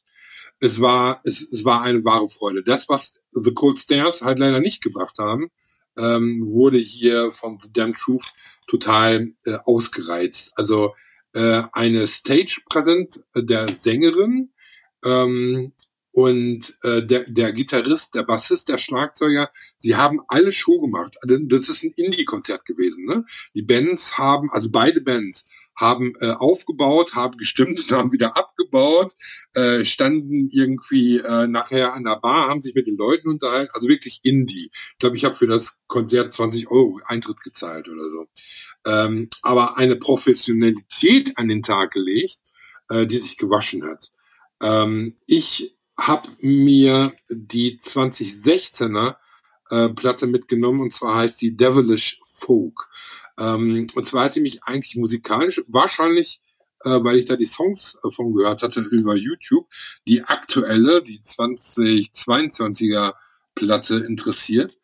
[0.60, 2.62] Es war, es, es war eine wahre Freude.
[2.62, 5.50] Das, was The Cold Stairs halt leider nicht gebracht haben,
[5.98, 8.26] ähm, wurde hier von The Damn Truth
[8.66, 10.52] total äh, ausgereizt.
[10.56, 10.94] Also
[11.34, 14.52] äh, eine Stage-Präsenz der Sängerin
[15.04, 15.72] ähm,
[16.12, 21.16] und äh, der, der Gitarrist, der Bassist, der Schlagzeuger, sie haben alle Show gemacht.
[21.22, 23.06] Also, das ist ein Indie-Konzert gewesen.
[23.06, 23.24] Ne?
[23.54, 29.14] Die Bands haben, also beide Bands haben äh, aufgebaut, haben gestimmt und haben wieder abgebaut,
[29.54, 33.88] äh, standen irgendwie äh, nachher an der Bar, haben sich mit den Leuten unterhalten, also
[33.88, 34.70] wirklich Indie.
[34.72, 38.28] Ich glaube, ich habe für das Konzert 20 Euro Eintritt gezahlt oder so.
[38.86, 42.40] Ähm, aber eine Professionalität an den Tag gelegt,
[42.90, 44.10] äh, die sich gewaschen hat.
[44.62, 49.16] Ähm, ich habe mir die 2016er
[49.70, 52.88] äh, Platte mitgenommen und zwar heißt die Devilish Folk.
[53.40, 56.40] Ähm, und zwar hatte mich eigentlich musikalisch wahrscheinlich,
[56.84, 59.66] äh, weil ich da die Songs äh, von gehört hatte über YouTube,
[60.06, 63.14] die aktuelle, die 2022er
[63.54, 64.76] Platte interessiert.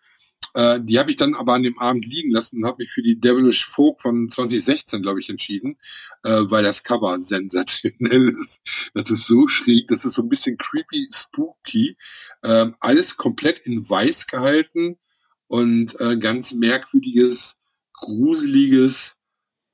[0.55, 3.03] Äh, die habe ich dann aber an dem Abend liegen lassen und habe mich für
[3.03, 5.77] die Devilish Folk von 2016, glaube ich, entschieden,
[6.23, 8.63] weil das Cover sensationell ist.
[8.95, 11.97] Das ist so schräg, das ist so ein bisschen creepy, spooky.
[12.43, 14.99] Äh, alles komplett in weiß gehalten
[15.47, 17.61] und ganz merkwürdiges
[17.97, 19.17] gruseliges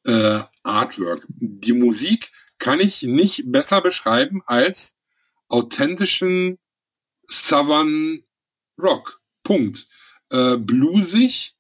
[0.05, 1.27] äh, Artwork.
[1.29, 4.97] Die Musik kann ich nicht besser beschreiben als
[5.49, 6.59] authentischen
[7.29, 8.23] Southern
[8.79, 9.21] Rock.
[9.43, 9.87] Punkt.
[10.31, 11.55] äh, bluesig,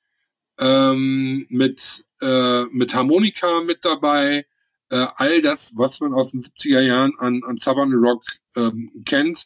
[0.58, 4.46] ähm, mit, äh, mit Harmonika mit dabei,
[4.90, 8.24] äh, all das, was man aus den 70er Jahren an, an Southern Rock
[8.56, 9.44] ähm, kennt,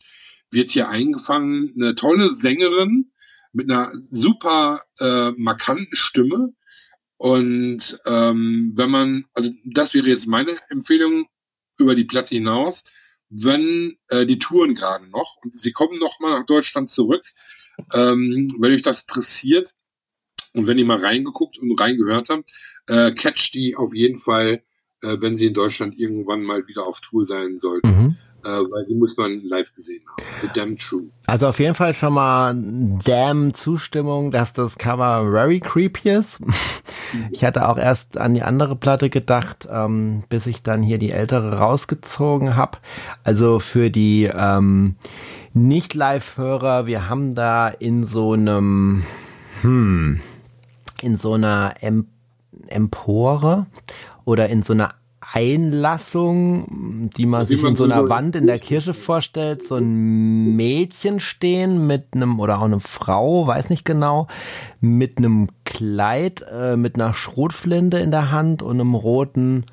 [0.51, 1.73] wird hier eingefangen.
[1.77, 3.13] Eine tolle Sängerin
[3.53, 6.53] mit einer super äh, markanten Stimme.
[7.19, 11.27] Und ähm, wenn man, also das wäre jetzt meine Empfehlung
[11.79, 12.85] über die Platte hinaus,
[13.29, 17.25] wenn äh, die Touren gerade noch und sie kommen noch mal nach Deutschland zurück,
[17.93, 19.75] ähm, wenn euch das interessiert
[20.53, 22.53] und wenn ihr mal reingeguckt und reingehört habt,
[22.87, 24.63] äh, catch die auf jeden Fall
[25.03, 27.89] äh, wenn sie in Deutschland irgendwann mal wieder auf Tour sein sollten.
[27.89, 28.17] Mhm.
[28.47, 30.23] Äh, weil die muss man live gesehen haben.
[30.41, 31.07] The Damn True.
[31.27, 32.55] Also auf jeden Fall schon mal
[33.05, 36.39] damn Zustimmung, dass das Cover very creepy ist.
[37.33, 41.11] Ich hatte auch erst an die andere Platte gedacht, ähm, bis ich dann hier die
[41.11, 42.79] ältere rausgezogen habe.
[43.25, 44.95] Also für die ähm,
[45.53, 49.03] Nicht-Live-Hörer, wir haben da in so einem,
[49.63, 50.21] hm,
[51.03, 52.07] in so einer Em
[52.69, 53.67] Empore
[54.25, 54.95] oder in so einer
[55.37, 61.21] Einlassung, die man sich in so einer Wand in der Kirche vorstellt, so ein Mädchen
[61.21, 64.29] stehen mit einem oder auch eine Frau, weiß nicht genau,
[64.81, 69.67] mit einem Kleid, äh, mit einer Schrotflinte in der Hand und einem roten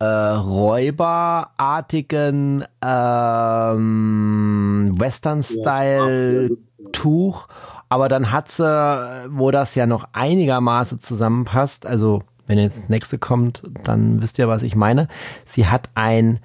[0.00, 7.46] äh, räuberartigen ähm, Western-Style-Tuch.
[7.88, 13.18] Aber dann hat sie, wo das ja noch einigermaßen zusammenpasst, also wenn jetzt das nächste
[13.18, 15.08] kommt, dann wisst ihr, was ich meine.
[15.44, 16.40] Sie hat ein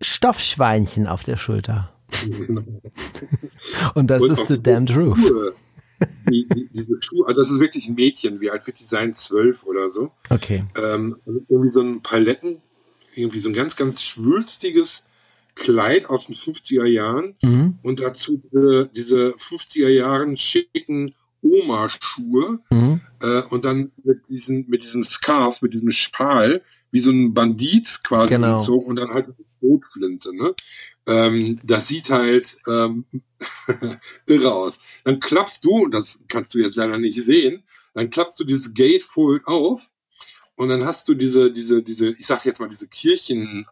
[0.00, 1.92] Stoffschweinchen auf der Schulter.
[3.94, 5.18] Und das Und ist The Damned Roof.
[6.28, 9.14] Die, die, diese Schuhe, also das ist wirklich ein Mädchen, wie alt wird die sein?
[9.14, 10.10] Zwölf oder so.
[10.30, 10.64] Okay.
[10.76, 11.16] Ähm,
[11.48, 12.60] irgendwie so ein Paletten,
[13.14, 15.04] irgendwie so ein ganz, ganz schwülstiges
[15.54, 17.78] Kleid aus den 50er Jahren mhm.
[17.82, 23.00] und dazu äh, diese 50er Jahren schicken Oma-Schuhe mhm.
[23.20, 28.02] äh, und dann mit diesem, mit diesem Scarf, mit diesem Schal, wie so ein Bandit
[28.04, 28.56] quasi genau.
[28.56, 30.34] gezogen und dann halt eine Rotflinte.
[30.34, 30.54] Ne?
[31.06, 33.04] Ähm, das sieht halt ähm,
[34.28, 34.78] irre aus.
[35.04, 37.64] Dann klappst du, das kannst du jetzt leider nicht sehen,
[37.94, 39.90] dann klappst du dieses Gatefold auf
[40.54, 43.66] und dann hast du diese, diese, diese, ich sag jetzt mal, diese Kirchen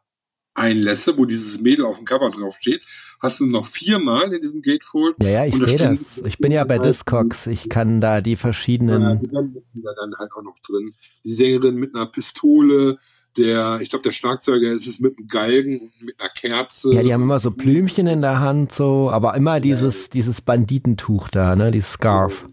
[0.54, 2.82] Einlässe, wo dieses Mädel auf dem Cover drauf steht,
[3.20, 5.16] hast du noch viermal in diesem Gatefold.
[5.22, 6.18] Ja, ja, ich sehe das.
[6.18, 7.46] Ich bin ja bei Discogs.
[7.46, 9.02] Ich kann da die verschiedenen.
[9.02, 10.92] Ja, die dann halt auch noch drin.
[11.24, 12.98] Die Sängerin mit einer Pistole,
[13.36, 16.92] der, ich glaube, der Schlagzeuger ist es mit einem Galgen und mit einer Kerze.
[16.92, 20.10] Ja, die haben immer so Blümchen in der Hand, so, aber immer dieses, ja.
[20.14, 22.48] dieses Banditentuch da, ne, dieses Scarf.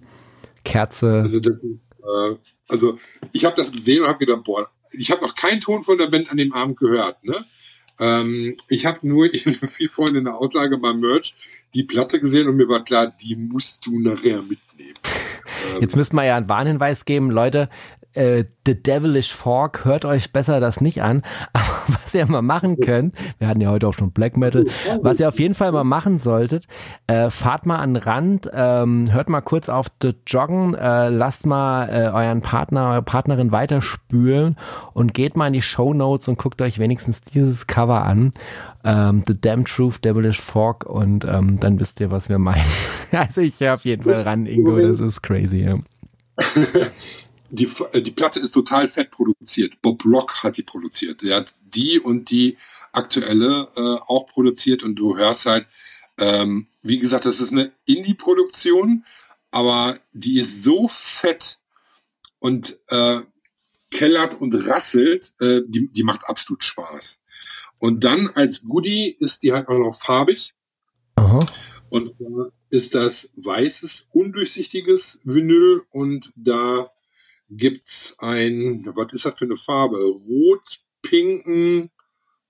[0.63, 1.21] Kerze.
[1.21, 2.35] Also, das, äh,
[2.67, 2.97] also
[3.33, 6.07] ich habe das gesehen und habe gedacht, boah, ich habe noch keinen Ton von der
[6.07, 7.35] Band an dem Abend gehört, ne?
[7.99, 9.25] Ähm, ich habe nur,
[9.77, 11.35] wie vorhin in der Auslage beim Merch,
[11.73, 14.95] die Platte gesehen und mir war klar, die musst du nachher mitnehmen.
[15.81, 17.69] Jetzt müssten wir ja einen Warnhinweis geben, Leute,
[18.17, 21.21] äh, The Devilish Fork, hört euch besser das nicht an.
[21.53, 24.65] Aber was ihr mal machen könnt, wir hatten ja heute auch schon Black Metal,
[25.01, 26.67] was ihr auf jeden Fall mal machen solltet,
[27.07, 31.45] äh, fahrt mal an den Rand, ähm, hört mal kurz auf The Joggen, äh, lasst
[31.45, 34.57] mal äh, euren Partner, eure Partnerin weiterspülen
[34.93, 38.33] und geht mal in die Show Notes und guckt euch wenigstens dieses Cover an.
[38.83, 42.65] Ähm, The Damn Truth, Devilish Fork und ähm, dann wisst ihr, was wir meinen.
[43.11, 45.59] also ich höre auf jeden Fall ran, Ingo, das ist crazy.
[45.59, 45.75] Ja.
[47.49, 49.81] die, äh, die Platte ist total fett produziert.
[49.81, 51.21] Bob Rock hat die produziert.
[51.21, 52.57] Der hat die und die
[52.91, 55.67] aktuelle äh, auch produziert und du hörst halt,
[56.19, 59.05] ähm, wie gesagt, das ist eine Indie-Produktion,
[59.51, 61.59] aber die ist so fett
[62.39, 63.21] und äh,
[63.91, 67.21] kellert und rasselt, äh, die, die macht absolut Spaß.
[67.79, 70.53] Und dann als Goodie ist die halt auch noch farbig.
[71.15, 71.39] Aha.
[71.89, 76.91] Und da ist das weißes, undurchsichtiges Vinyl und da
[77.49, 79.97] gibt's ein, was ist das für eine Farbe?
[79.97, 81.89] Rot-pinken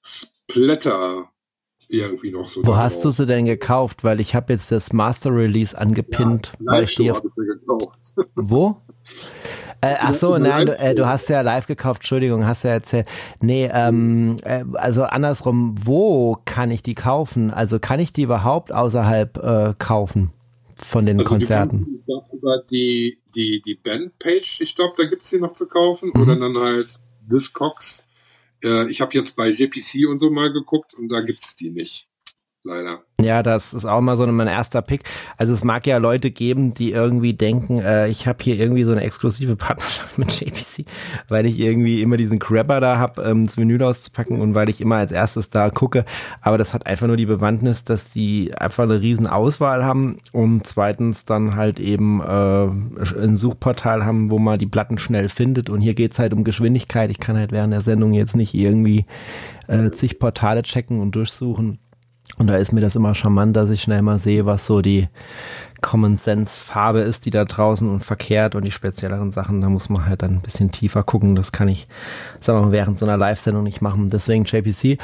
[0.01, 1.29] Splatter
[1.89, 2.65] irgendwie noch so.
[2.65, 4.03] Wo hast du sie denn gekauft?
[4.03, 6.53] Weil ich habe jetzt das Master Release angepinnt.
[6.59, 7.21] Ja, weil ich auf...
[8.35, 8.81] Wo?
[9.81, 13.07] Äh, ach so, nein, du, äh, du, hast ja live gekauft, Entschuldigung, hast ja erzählt.
[13.41, 17.51] Nee, ähm, äh, also andersrum, wo kann ich die kaufen?
[17.51, 20.33] Also kann ich die überhaupt außerhalb äh, kaufen?
[20.85, 22.03] Von den also Konzerten?
[22.07, 26.11] Die über die, die, die Bandpage, ich glaube, da gibt es die noch zu kaufen.
[26.13, 26.21] Mhm.
[26.21, 26.87] Oder dann halt
[27.21, 28.05] Discogs.
[28.63, 31.71] Äh, ich habe jetzt bei JPC und so mal geguckt und da gibt es die
[31.71, 32.06] nicht.
[32.67, 32.99] Leider.
[33.19, 35.03] Ja, das ist auch mal so mein erster Pick.
[35.37, 38.91] Also es mag ja Leute geben, die irgendwie denken, äh, ich habe hier irgendwie so
[38.91, 40.85] eine exklusive Partnerschaft mit JPC,
[41.27, 44.81] weil ich irgendwie immer diesen Grabber da habe, ähm, das Menü auszupacken und weil ich
[44.81, 46.05] immer als erstes da gucke.
[46.41, 50.67] Aber das hat einfach nur die Bewandtnis, dass die einfach eine riesen Auswahl haben und
[50.67, 52.67] zweitens dann halt eben äh,
[53.19, 55.71] ein Suchportal haben, wo man die Platten schnell findet.
[55.71, 57.09] Und hier geht's halt um Geschwindigkeit.
[57.09, 59.05] Ich kann halt während der Sendung jetzt nicht irgendwie
[59.67, 61.79] äh, zig Portale checken und durchsuchen.
[62.37, 65.07] Und da ist mir das immer charmant, dass ich schnell mal sehe, was so die
[65.81, 69.89] Common Sense Farbe ist, die da draußen und verkehrt und die spezielleren Sachen, da muss
[69.89, 71.35] man halt dann ein bisschen tiefer gucken.
[71.35, 71.87] Das kann ich,
[72.39, 74.09] sagen wir mal, während so einer Live-Sendung nicht machen.
[74.09, 74.99] Deswegen JPC.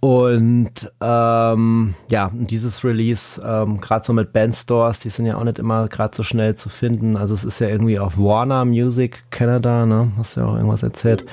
[0.00, 5.58] Und ähm, ja, dieses Release, ähm, gerade so mit Bandstores, die sind ja auch nicht
[5.58, 7.16] immer gerade so schnell zu finden.
[7.16, 10.12] Also es ist ja irgendwie auf Warner Music Canada, ne?
[10.16, 11.24] Hast du ja auch irgendwas erzählt.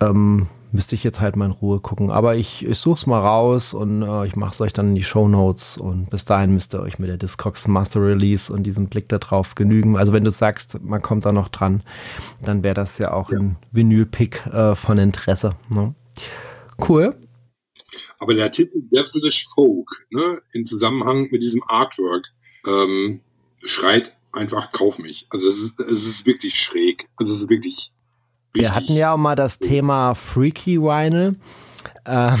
[0.00, 2.10] Ähm, müsste ich jetzt halt mal in Ruhe gucken.
[2.10, 4.94] Aber ich, ich suche es mal raus und äh, ich mache es euch dann in
[4.96, 8.64] die Show Notes und bis dahin müsst ihr euch mit der Discogs Master Release und
[8.64, 9.96] diesem Blick darauf genügen.
[9.96, 11.84] Also wenn du sagst, man kommt da noch dran,
[12.42, 13.38] dann wäre das ja auch ja.
[13.38, 15.50] ein Vinyl-Pick äh, von Interesse.
[15.68, 15.94] Ne?
[16.88, 17.14] Cool.
[18.18, 22.26] Aber der Titel Devilish Folk, ne, in Zusammenhang mit diesem Artwork,
[22.66, 23.20] ähm,
[23.64, 25.28] schreit einfach, kauf mich.
[25.30, 27.08] Also es ist, es ist wirklich schräg.
[27.16, 27.93] Also es ist wirklich
[28.54, 31.32] wir hatten ja auch mal das Thema Freaky Vinyl.
[32.06, 32.36] Ähm,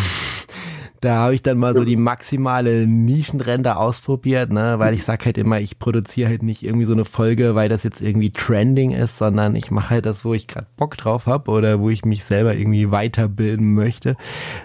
[1.00, 5.36] da habe ich dann mal so die maximale Nischenrente ausprobiert, ne, weil ich sag halt
[5.36, 9.18] immer, ich produziere halt nicht irgendwie so eine Folge, weil das jetzt irgendwie trending ist,
[9.18, 12.24] sondern ich mache halt das, wo ich gerade Bock drauf habe oder wo ich mich
[12.24, 14.16] selber irgendwie weiterbilden möchte.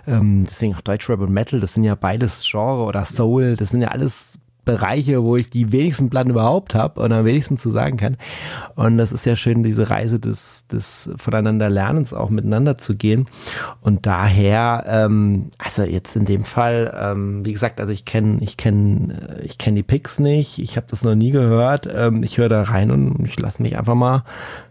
[0.07, 3.81] Ähm, deswegen auch Deutschrap und Metal, das sind ja beides Genre oder Soul, das sind
[3.81, 4.39] ja alles
[4.70, 8.17] Bereiche, wo ich die wenigsten Platten überhaupt habe und am wenigsten zu sagen kann.
[8.76, 13.26] Und das ist ja schön, diese Reise des, des voneinander Lernens auch miteinander zu gehen.
[13.82, 18.57] Und daher, ähm, also jetzt in dem Fall, ähm, wie gesagt, also ich kenne ich
[18.57, 21.89] kenne ich kenne die Picks nicht, ich habe das noch nie gehört.
[21.91, 24.24] Ähm, ich höre da rein und ich lasse mich einfach mal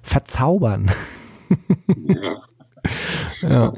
[0.03, 0.91] verzaubern.
[3.43, 3.49] ja.
[3.49, 3.73] ja.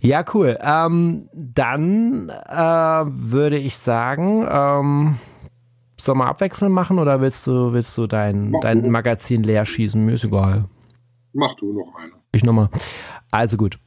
[0.00, 0.58] Ja, cool.
[0.60, 5.18] Ähm, dann äh, würde ich sagen, ähm,
[5.98, 10.04] sollen wir abwechselnd machen oder willst du, willst du dein, dein Magazin leer schießen?
[10.04, 10.64] Mir ist egal.
[11.32, 12.12] Mach du noch eine.
[12.32, 12.68] Ich nochmal.
[13.30, 13.78] Also gut.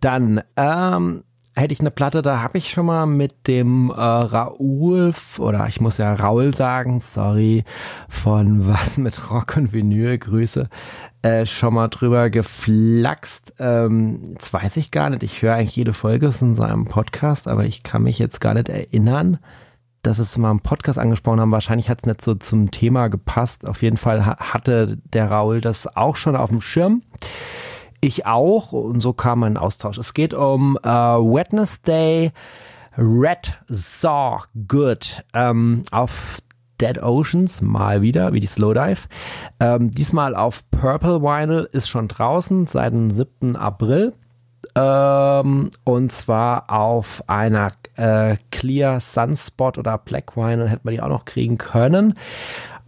[0.00, 1.24] Dann, ähm,
[1.56, 5.80] hätte ich eine Platte, da habe ich schon mal mit dem äh, Raoul, oder ich
[5.80, 7.64] muss ja Raul sagen, sorry,
[8.08, 10.68] von Was mit Rock und Vinyl, Grüße,
[11.22, 13.54] äh, schon mal drüber geflaxt.
[13.58, 17.64] Ähm, jetzt weiß ich gar nicht, ich höre eigentlich jede Folge in seinem Podcast, aber
[17.64, 19.38] ich kann mich jetzt gar nicht erinnern,
[20.02, 21.52] dass es mal im Podcast angesprochen haben.
[21.52, 23.66] Wahrscheinlich hat es nicht so zum Thema gepasst.
[23.66, 27.02] Auf jeden Fall hatte der Raul das auch schon auf dem Schirm.
[28.04, 29.96] Ich auch und so kam ein Austausch.
[29.96, 32.32] Es geht um äh, Wednesday
[32.98, 36.36] Red Saw Good ähm, auf
[36.82, 39.08] Dead Oceans, mal wieder, wie die Slowdive.
[39.58, 43.56] Ähm, diesmal auf Purple Vinyl, ist schon draußen seit dem 7.
[43.56, 44.12] April.
[44.76, 51.08] Ähm, und zwar auf einer äh, Clear Sunspot oder Black Vinyl hätte man die auch
[51.08, 52.18] noch kriegen können.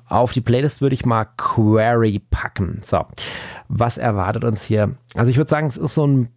[0.08, 2.80] Auf die Playlist würde ich mal Query packen.
[2.84, 3.04] So,
[3.68, 4.96] was erwartet uns hier?
[5.14, 6.28] Also ich würde sagen, es ist so ein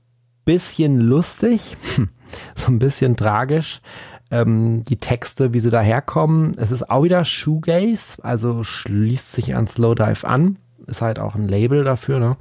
[0.45, 1.78] bisschen lustig,
[2.55, 3.82] so ein bisschen tragisch.
[4.32, 6.53] Ähm, die Texte, wie sie daherkommen.
[6.57, 10.57] Es ist auch wieder Shoegaze, also schließt sich an Slowdive an.
[10.88, 12.38] Ist halt auch ein Label dafür, ne?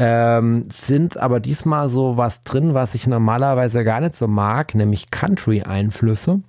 [0.00, 5.10] Ähm, sind aber diesmal so was drin, was ich normalerweise gar nicht so mag, nämlich
[5.10, 6.40] Country-Einflüsse.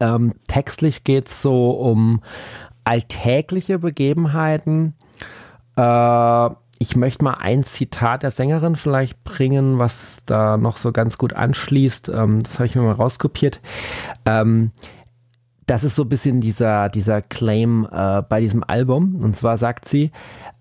[0.00, 2.22] Ähm, textlich geht's so um
[2.84, 4.94] alltägliche Begebenheiten.
[5.76, 6.50] Äh,
[6.82, 11.34] ich möchte mal ein Zitat der Sängerin vielleicht bringen, was da noch so ganz gut
[11.34, 12.08] anschließt.
[12.08, 13.60] Ähm, das habe ich mir mal rauskopiert.
[14.24, 14.70] Ähm,
[15.66, 19.16] das ist so ein bisschen dieser, dieser Claim äh, bei diesem Album.
[19.22, 20.10] Und zwar sagt sie,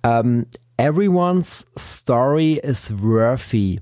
[0.04, 0.46] ähm,
[0.78, 3.80] Everyone's story is worthy.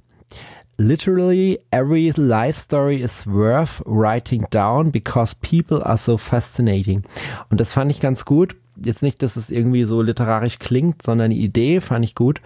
[0.77, 7.03] Literally, every life story is worth writing down because people are so fascinating.
[7.49, 8.55] Und das fand ich ganz gut.
[8.75, 12.41] Jetzt nicht, dass es irgendwie so literarisch klingt, sondern die Idee fand ich gut.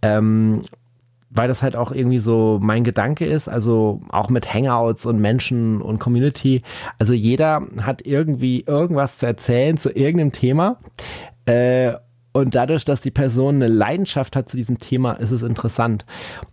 [0.00, 0.62] Ähm,
[1.34, 5.82] weil das halt auch irgendwie so mein Gedanke ist, also auch mit Hangouts und Menschen
[5.82, 6.62] und Community.
[6.98, 10.78] Also jeder hat irgendwie irgendwas zu erzählen zu irgendeinem Thema.
[11.44, 11.94] Äh,
[12.34, 16.04] und dadurch, dass die Person eine Leidenschaft hat zu diesem Thema, ist es interessant.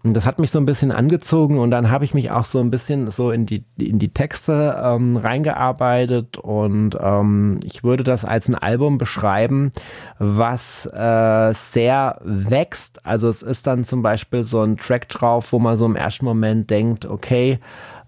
[0.04, 2.60] Und das hat mich so ein bisschen angezogen und dann habe ich mich auch so
[2.60, 8.26] ein bisschen so in die, in die Texte ähm, reingearbeitet und ähm, ich würde das
[8.26, 9.72] als ein Album beschreiben,
[10.20, 13.04] was äh, sehr wächst.
[13.04, 16.26] Also es ist dann zum Beispiel so ein Track drauf, wo man so im ersten
[16.26, 17.60] Moment denkt, okay,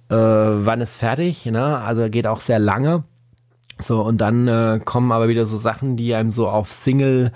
[0.10, 1.80] äh, wann ist fertig, ne?
[1.80, 3.04] Also geht auch sehr lange.
[3.80, 7.32] So, und dann äh, kommen aber wieder so Sachen, die einem so auf Single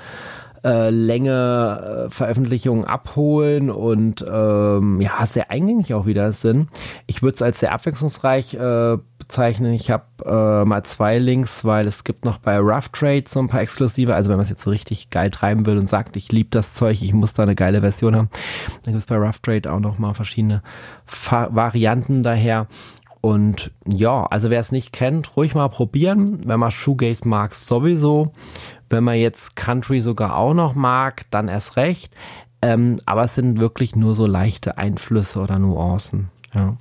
[0.63, 6.69] äh, Länge äh, Veröffentlichungen abholen und ähm, ja, sehr eingängig auch wieder sind.
[7.05, 9.73] Ich würde es als sehr abwechslungsreich äh, bezeichnen.
[9.73, 13.47] Ich habe äh, mal zwei Links, weil es gibt noch bei Rough Trade so ein
[13.47, 14.13] paar exklusive.
[14.13, 16.73] Also wenn man es jetzt so richtig geil treiben will und sagt, ich liebe das
[16.73, 18.29] Zeug, ich muss da eine geile Version haben,
[18.83, 20.61] dann gibt es bei Rough Trade auch noch mal verschiedene
[21.05, 22.67] Fa Varianten daher.
[23.21, 26.41] Und ja, also wer es nicht kennt, ruhig mal probieren.
[26.45, 28.31] Wenn man Shoegaze mag, sowieso.
[28.89, 32.13] Wenn man jetzt Country sogar auch noch mag, dann erst recht.
[32.61, 36.29] Ähm, aber es sind wirklich nur so leichte Einflüsse oder Nuancen.
[36.53, 36.77] Ja.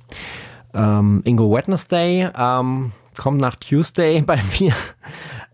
[0.73, 4.73] Ähm, Ingo Wednesday ähm, kommt nach Tuesday bei mir.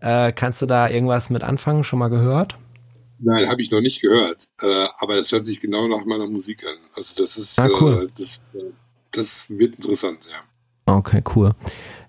[0.00, 1.84] Äh, kannst du da irgendwas mit anfangen?
[1.84, 2.56] Schon mal gehört?
[3.18, 4.48] Nein, habe ich noch nicht gehört.
[4.60, 6.76] Äh, aber es hört sich genau nach meiner Musik an.
[6.94, 8.08] Also das ist, ah, cool.
[8.08, 8.70] äh, das, äh,
[9.12, 10.42] das wird interessant, ja.
[10.86, 11.52] Okay, cool.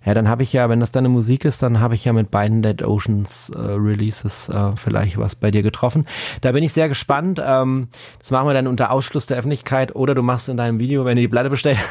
[0.06, 2.30] Ja, dann habe ich ja, wenn das deine Musik ist, dann habe ich ja mit
[2.30, 6.06] beiden Dead Oceans äh, Releases äh, vielleicht was bei dir getroffen.
[6.42, 7.42] Da bin ich sehr gespannt.
[7.44, 7.88] Ähm,
[8.20, 11.16] das machen wir dann unter Ausschluss der Öffentlichkeit oder du machst in deinem Video, wenn
[11.16, 11.82] du die Platte bestellst.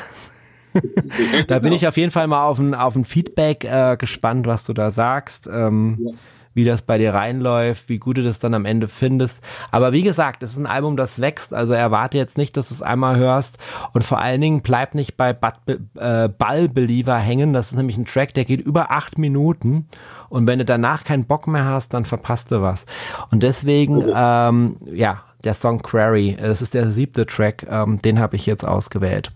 [1.49, 4.65] da bin ich auf jeden Fall mal auf ein, auf ein Feedback äh, gespannt, was
[4.65, 5.49] du da sagst.
[5.53, 6.13] Ähm, ja
[6.55, 9.41] wie das bei dir reinläuft, wie gut du das dann am Ende findest.
[9.71, 11.53] Aber wie gesagt, es ist ein Album, das wächst.
[11.53, 13.59] Also erwarte jetzt nicht, dass du es einmal hörst.
[13.93, 17.53] Und vor allen Dingen bleib nicht bei äh, Ball Believer hängen.
[17.53, 19.87] Das ist nämlich ein Track, der geht über acht Minuten.
[20.29, 22.87] Und wenn du danach keinen Bock mehr hast, dann verpasst du was.
[23.31, 24.13] Und deswegen, okay.
[24.15, 28.67] ähm, ja, der Song Query, das ist der siebte Track, ähm, den habe ich jetzt
[28.67, 29.31] ausgewählt.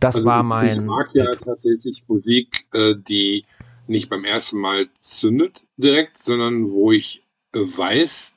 [0.00, 0.72] Das also war mein.
[0.72, 3.44] Ich mag ja tatsächlich Musik, äh, die
[3.86, 8.34] nicht beim ersten Mal zündet direkt, sondern wo ich weiß,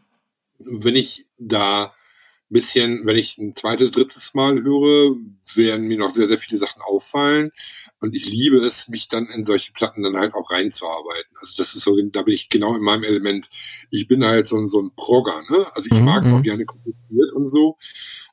[0.59, 5.15] wenn ich da ein bisschen, wenn ich ein zweites, drittes Mal höre,
[5.55, 7.51] werden mir noch sehr, sehr viele Sachen auffallen.
[7.99, 11.35] Und ich liebe es, mich dann in solche Platten dann halt auch reinzuarbeiten.
[11.39, 13.49] Also das ist so, da bin ich genau in meinem Element.
[13.89, 15.65] Ich bin halt so, so ein Progger, ne?
[15.73, 16.05] Also ich mhm.
[16.05, 16.43] mag es auch mhm.
[16.43, 17.77] gerne kompliziert und so.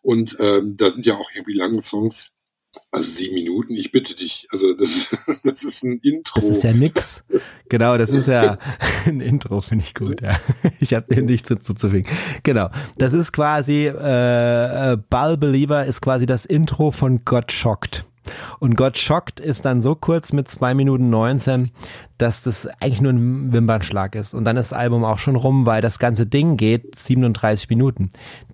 [0.02, 2.32] Und ähm, da sind ja auch irgendwie lange Songs
[2.91, 4.49] also sieben Minuten, ich bitte dich.
[4.51, 6.41] Also das, das ist ein Intro.
[6.41, 7.25] Das ist ja nix.
[7.68, 8.59] Genau, das ist ja
[9.07, 10.20] ein Intro, finde ich gut.
[10.20, 10.39] Ja.
[10.79, 12.07] Ich habe dem nichts zuzufügen.
[12.43, 12.68] Genau,
[12.99, 18.05] das ist quasi äh, äh, Ball Believer ist quasi das Intro von God Shocked.
[18.61, 21.70] Und God Shocked ist dann so kurz mit zwei Minuten 19,
[22.23, 24.33] dass das eigentlich nur ein Wimpernschlag ist.
[24.33, 28.11] Und dann ist das Album auch schon rum, weil das ganze Ding geht 37 Minuten.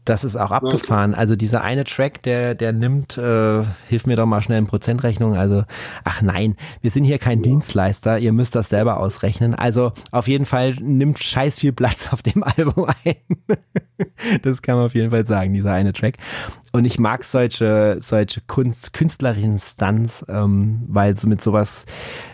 [0.07, 1.15] Das ist auch abgefahren.
[1.15, 5.37] Also dieser eine Track, der, der nimmt, äh, hilf mir doch mal schnell in Prozentrechnung.
[5.37, 5.65] Also,
[6.03, 9.55] ach nein, wir sind hier kein Dienstleister, ihr müsst das selber ausrechnen.
[9.55, 13.17] Also auf jeden Fall nimmt scheiß viel Platz auf dem Album ein.
[14.43, 16.17] das kann man auf jeden Fall sagen, dieser eine Track.
[16.73, 21.87] Und ich mag solche, solche Kunst, künstlerischen Stunts, ähm, weil so mit sowas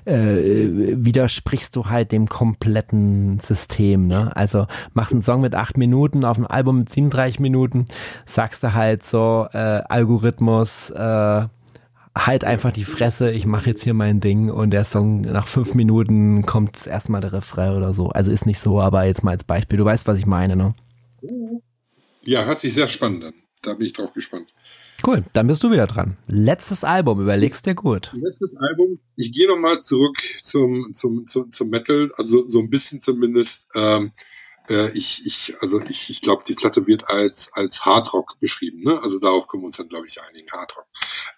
[0.06, 4.06] äh, widersprichst du halt dem kompletten System.
[4.06, 4.36] Ne?
[4.36, 7.86] Also machst einen Song mit acht Minuten auf einem Album mit 37 Minuten,
[8.26, 9.56] sagst du halt so, äh,
[9.88, 11.46] Algorithmus, äh,
[12.16, 15.74] halt einfach die Fresse, ich mache jetzt hier mein Ding und der Song nach fünf
[15.74, 18.10] Minuten kommt erstmal der Refrain oder so.
[18.10, 20.74] Also ist nicht so, aber jetzt mal als Beispiel, du weißt, was ich meine, ne?
[22.22, 23.34] Ja, hört sich sehr spannend an
[23.66, 24.52] da bin ich drauf gespannt.
[25.06, 26.16] Cool, dann bist du wieder dran.
[26.26, 28.10] Letztes Album, überlegst dir gut.
[28.14, 28.98] Letztes Album.
[29.16, 33.68] Ich gehe nochmal zurück zum, zum, zum, zum Metal, also so ein bisschen zumindest.
[33.74, 34.12] Ähm,
[34.68, 38.82] äh, ich, ich, also ich, ich glaube, die Platte wird als, als Hardrock beschrieben.
[38.82, 39.00] Ne?
[39.02, 40.50] Also darauf können wir uns dann, glaube ich, einigen.
[40.50, 40.86] Hardrock.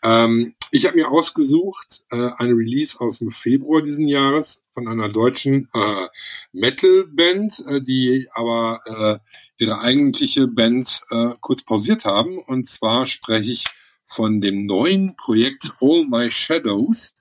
[0.02, 5.08] Ähm, ich habe mir ausgesucht äh, eine Release aus dem Februar diesen Jahres von einer
[5.08, 6.06] deutschen äh,
[6.52, 12.38] Metal-Band, äh, die aber äh, ihre eigentliche Band äh, kurz pausiert haben.
[12.38, 13.64] Und zwar spreche ich
[14.04, 17.14] von dem neuen Projekt All My Shadows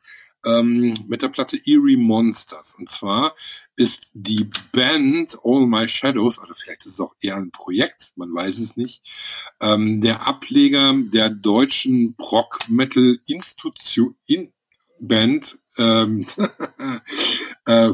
[0.46, 2.76] ähm, mit der Platte Eerie Monsters.
[2.76, 3.36] Und zwar
[3.76, 8.34] ist die Band All My Shadows, oder vielleicht ist es auch eher ein Projekt, man
[8.34, 9.04] weiß es nicht,
[9.62, 14.52] ähm, der Ableger der deutschen Prog-Metal-Institution, in
[15.00, 16.26] Band ähm,
[17.66, 17.92] äh,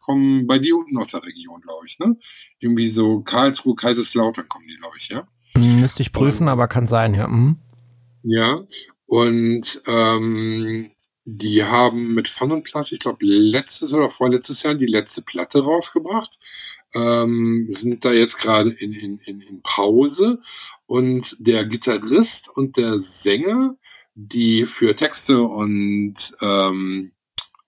[0.00, 2.16] kommen bei dir unten aus der Region, glaube ich, ne?
[2.58, 5.26] Irgendwie so Karlsruhe, Kaiserslautern kommen die, glaube ich, ja?
[5.54, 7.28] Müsste ich prüfen, Und, aber kann sein, ja.
[7.28, 7.58] Mhm.
[8.22, 8.64] Ja,
[9.08, 10.90] und ähm,
[11.24, 15.60] die haben mit Fun und Plus, ich glaube, letztes oder vorletztes Jahr die letzte Platte
[15.60, 16.38] rausgebracht.
[16.94, 20.42] Ähm, sind da jetzt gerade in, in, in, Pause.
[20.84, 23.76] Und der Gitarrist und der Sänger,
[24.14, 27.12] die für Texte und, ähm,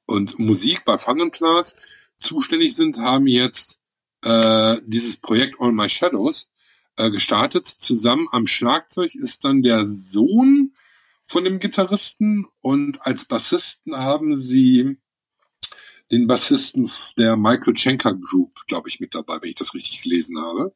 [0.05, 1.76] und Musik bei Fun and Plus
[2.16, 3.82] zuständig sind, haben jetzt
[4.24, 6.51] äh, dieses Projekt All My Shadows
[6.97, 7.66] äh, gestartet.
[7.66, 10.72] Zusammen am Schlagzeug ist dann der Sohn
[11.31, 14.99] von dem Gitarristen und als Bassisten haben sie
[16.11, 20.41] den Bassisten der Michael Schenker Group, glaube ich, mit dabei, wenn ich das richtig gelesen
[20.41, 20.74] habe.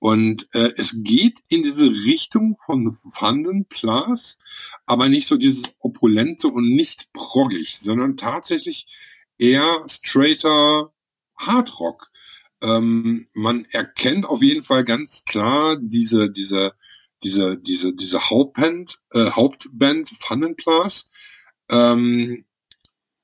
[0.00, 4.38] Und äh, es geht in diese Richtung von Fanden Plus,
[4.84, 8.88] aber nicht so dieses opulente und nicht proggig, sondern tatsächlich
[9.38, 10.92] eher straighter
[11.38, 12.10] Hardrock.
[12.64, 16.72] Ähm, man erkennt auf jeden Fall ganz klar diese, diese,
[17.24, 21.10] diese, diese, diese Hauptband, äh, Hauptband Fundenplas.
[21.70, 22.44] Ähm,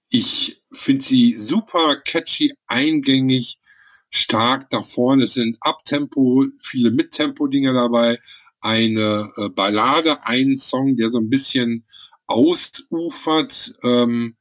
[0.09, 3.61] ich finde sie super catchy, eingängig,
[4.09, 5.25] stark da vorne.
[5.25, 8.19] Es sind Abtempo, viele Mittempo-Dinger dabei,
[8.61, 11.85] eine äh, Ballade, ein Song, der so ein bisschen
[12.27, 13.75] ausufert.
[13.83, 14.37] Ähm,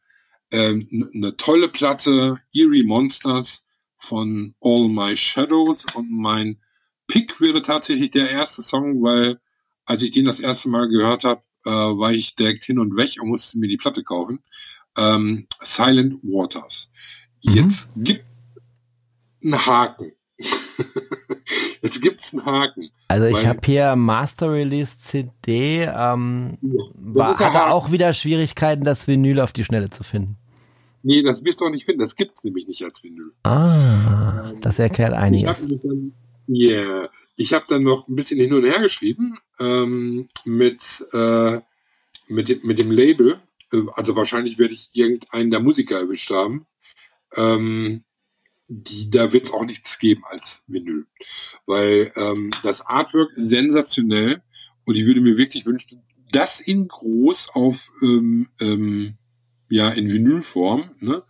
[0.51, 3.66] ähm, eine tolle Platte, Eerie Monsters
[3.97, 6.60] von All My Shadows und mein
[7.07, 9.39] Pick wäre tatsächlich der erste Song, weil
[9.89, 13.17] als ich den das erste Mal gehört habe, äh, war ich direkt hin und weg
[13.19, 14.39] und musste mir die Platte kaufen.
[14.95, 16.91] Ähm, Silent Waters.
[17.43, 17.55] Mhm.
[17.55, 18.25] Jetzt gibt
[19.43, 20.11] einen Haken.
[21.81, 22.91] Jetzt gibt's einen Haken.
[23.07, 29.07] Also ich habe hier Master Release CD, ähm, ja, war, hatte auch wieder Schwierigkeiten, das
[29.07, 30.37] Vinyl auf die Schnelle zu finden.
[31.01, 32.01] Nee, das wirst du auch nicht finden.
[32.01, 33.31] Das gibt's nämlich nicht als Vinyl.
[33.43, 35.65] Ah, das erklärt einiges.
[35.65, 36.13] Dann,
[36.47, 37.09] yeah,
[37.39, 41.61] ich hab dann noch ein bisschen hin und her geschrieben ähm, mit, äh,
[42.27, 43.39] mit, dem, mit dem Label.
[43.71, 46.67] Äh, also wahrscheinlich werde ich irgendeinen der Musiker erwischt haben.
[47.37, 48.03] Ähm,
[48.67, 51.07] die, da wird es auch nichts geben als Vinyl.
[51.65, 54.43] Weil ähm, das Artwork ist sensationell
[54.85, 59.17] und ich würde mir wirklich wünschen, das in groß auf ähm, ähm,
[59.70, 60.89] ja in Vinylform.
[60.99, 61.24] Ne?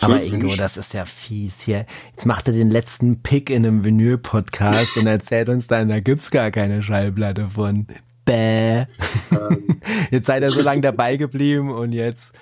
[0.00, 1.86] Aber Ingo, das ist ja fies hier.
[2.10, 6.30] Jetzt macht er den letzten Pick in einem Vinyl-Podcast und erzählt uns dann, da gibt's
[6.30, 7.86] gar keine Schallplatte von.
[8.24, 8.86] Bäh.
[9.30, 9.80] Ähm.
[10.10, 12.32] Jetzt seid ihr so lange dabei geblieben und jetzt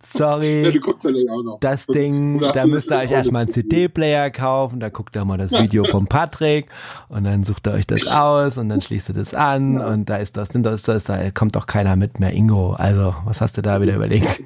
[0.00, 0.62] Sorry.
[0.64, 5.38] Ja, das Ding, da müsst ihr euch erstmal einen CD-Player kaufen, da guckt ihr mal
[5.38, 6.66] das Video von Patrick
[7.08, 9.86] und dann sucht ihr euch das aus und dann schließt ihr das an ja.
[9.88, 12.32] und da ist das, das, das, da kommt doch keiner mit mehr.
[12.32, 14.42] Ingo, also was hast du da wieder überlegt?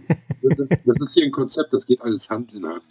[0.84, 2.82] Das ist hier ein Konzept, das geht alles Hand in Hand.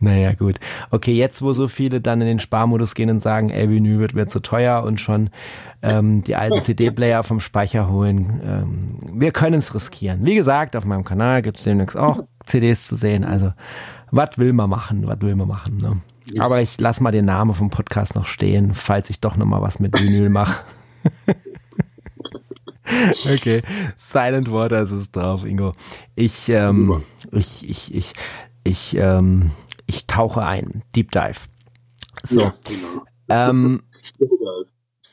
[0.00, 0.56] Naja, gut.
[0.90, 4.14] Okay, jetzt wo so viele dann in den Sparmodus gehen und sagen, ey, Vinyl wird
[4.14, 5.30] mir zu teuer und schon
[5.82, 8.40] ähm, die alten CD-Player vom Speicher holen.
[8.44, 10.24] Ähm, wir können es riskieren.
[10.24, 13.24] Wie gesagt, auf meinem Kanal gibt es demnächst auch CDs zu sehen.
[13.24, 13.52] Also,
[14.10, 15.06] was will man machen?
[15.06, 15.76] Was will man machen?
[15.78, 16.00] Ne?
[16.40, 19.80] Aber ich lasse mal den Namen vom Podcast noch stehen, falls ich doch nochmal was
[19.80, 20.62] mit Vinyl mache.
[23.32, 23.62] okay,
[23.96, 25.72] Silent Waters ist drauf, Ingo.
[26.14, 27.02] Ich, ähm,
[27.32, 28.12] ich, ich, ich,
[28.64, 29.50] ich, ähm,
[29.86, 30.82] ich tauche ein.
[30.94, 31.40] Deep Dive.
[32.22, 32.40] So.
[32.40, 33.04] Ja, genau.
[33.28, 33.82] ähm,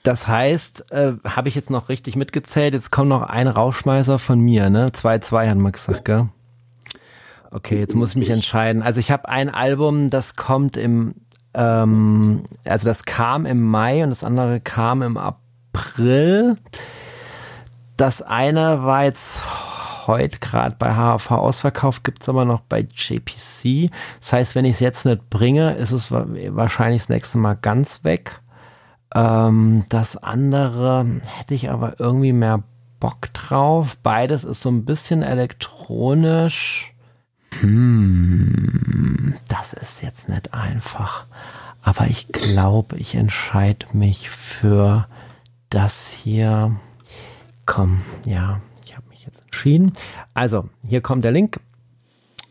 [0.04, 4.40] das heißt, äh, habe ich jetzt noch richtig mitgezählt, jetzt kommt noch ein Rauschmeißer von
[4.40, 4.88] mir, ne?
[4.90, 6.30] 2-2 hat man gesagt, gell?
[7.52, 8.84] Okay, jetzt muss ich mich entscheiden.
[8.84, 11.16] Also ich habe ein Album, das kommt im,
[11.54, 16.58] ähm, also das kam im Mai und das andere kam im April.
[17.98, 19.42] Das eine war jetzt
[20.08, 23.92] heute gerade bei HV ausverkauft, gibt es aber noch bei JPC.
[24.20, 28.04] Das heißt, wenn ich es jetzt nicht bringe, ist es wahrscheinlich das nächste Mal ganz
[28.04, 28.42] weg.
[29.14, 32.64] Ähm, das andere hätte ich aber irgendwie mehr
[33.00, 33.98] Bock drauf.
[34.04, 36.94] Beides ist so ein bisschen elektronisch.
[37.62, 41.26] Hm, das ist jetzt nicht einfach.
[41.82, 45.08] Aber ich glaube, ich entscheide mich für
[45.70, 46.76] das hier.
[47.66, 49.94] Komm, ja, ich habe mich jetzt entschieden.
[50.34, 51.60] Also, hier kommt der Link.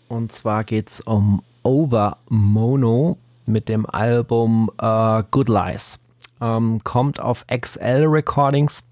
[0.09, 5.99] Und zwar geht es um Over Mono mit dem Album uh, Good Lies
[6.41, 8.85] ähm, kommt auf XL Recordings,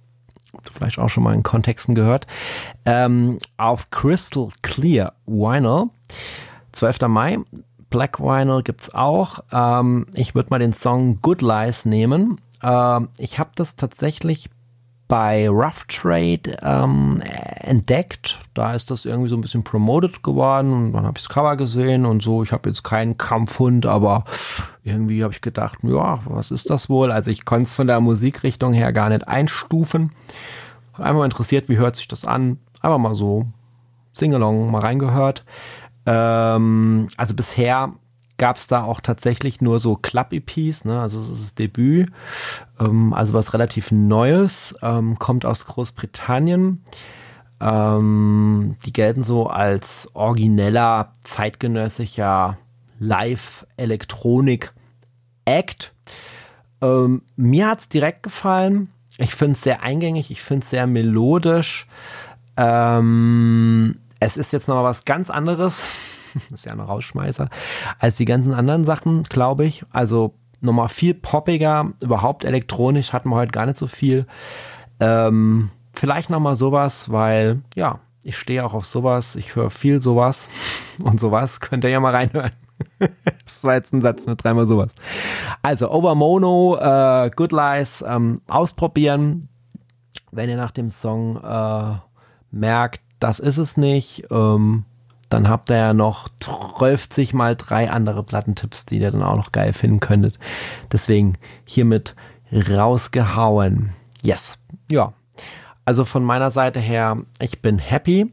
[0.73, 2.27] vielleicht auch schon mal in Kontexten gehört,
[2.85, 5.91] ähm, auf Crystal Clear Vinyl,
[6.73, 7.09] 12.
[7.09, 7.39] Mai.
[7.89, 9.41] Black Vinyl gibt's auch.
[9.53, 12.41] Ähm, ich würde mal den Song Good Lies nehmen.
[12.63, 14.51] Ähm, ich habe das tatsächlich
[15.09, 17.23] bei Rough Trade ähm,
[17.61, 18.39] entdeckt.
[18.55, 21.57] Da ist das irgendwie so ein bisschen promoted geworden und dann habe ich das Cover
[21.57, 22.43] gesehen und so.
[22.43, 24.25] Ich habe jetzt keinen Kampfhund, aber
[24.83, 27.13] irgendwie habe ich gedacht, ja, was ist das wohl?
[27.13, 30.13] Also ich konnte es von der Musikrichtung her gar nicht einstufen.
[30.95, 32.59] Einmal interessiert, wie hört sich das an?
[32.81, 33.47] Einfach mal so
[34.13, 35.45] Singalong mal reingehört.
[36.07, 37.93] Ähm, also bisher
[38.39, 41.01] gab es da auch tatsächlich nur so Club-EPs, ne?
[41.01, 42.11] also es ist das Debüt,
[42.79, 46.85] ähm, also was relativ Neues, ähm, kommt aus Großbritannien.
[47.59, 52.59] Ähm, die gelten so als origineller, zeitgenössischer
[52.99, 55.95] Live-Elektronik-Act.
[56.83, 58.93] Ähm, mir hat's direkt gefallen.
[59.19, 61.87] Ich finde es sehr eingängig, ich finde es sehr melodisch.
[62.59, 65.91] Ähm, es ist jetzt noch was ganz anderes.
[66.51, 67.49] Das ist ja ein Rausschmeißer.
[67.99, 69.87] Als die ganzen anderen Sachen, glaube ich.
[69.91, 71.93] Also nochmal viel poppiger.
[72.03, 74.27] Überhaupt elektronisch hatten wir heute gar nicht so viel.
[75.01, 79.37] Ähm, vielleicht nochmal sowas, weil, ja, ich stehe auch auf sowas.
[79.37, 80.51] Ich höre viel sowas.
[81.03, 82.53] Und sowas könnt ihr ja mal reinhören.
[83.45, 84.93] das war jetzt ein Satz mit dreimal sowas.
[85.63, 89.49] Also, Over Mono, äh, Good Lies, ähm, ausprobieren.
[90.33, 91.97] Wenn ihr nach dem Song äh,
[92.51, 94.85] merkt, das ist es nicht, ähm,
[95.29, 99.53] dann habt ihr ja noch 12 mal drei andere Plattentipps, die ihr dann auch noch
[99.53, 100.39] geil finden könntet.
[100.93, 102.15] Deswegen hiermit
[102.53, 103.91] rausgehauen.
[104.23, 104.59] Yes.
[104.91, 105.13] Ja.
[105.85, 108.33] Also von meiner Seite her, ich bin happy.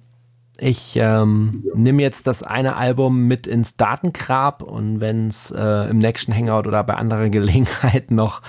[0.59, 5.97] Ich ähm, nehme jetzt das eine Album mit ins Datengrab und wenn es äh, im
[5.97, 8.41] nächsten Hangout oder bei anderer Gelegenheit noch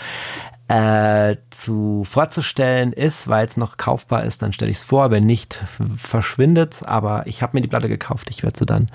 [0.68, 5.10] äh, zu vorzustellen ist, weil es noch kaufbar ist, dann stelle ich es vor.
[5.10, 5.62] Wenn nicht,
[5.96, 8.28] verschwindet Aber ich habe mir die Platte gekauft.
[8.30, 8.86] Ich werde sie dann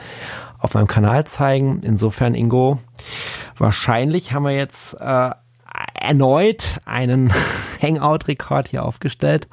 [0.58, 1.82] auf meinem Kanal zeigen.
[1.84, 2.80] Insofern, Ingo,
[3.58, 5.32] wahrscheinlich haben wir jetzt äh,
[5.94, 7.32] erneut einen
[7.82, 9.48] Hangout-Rekord hier aufgestellt.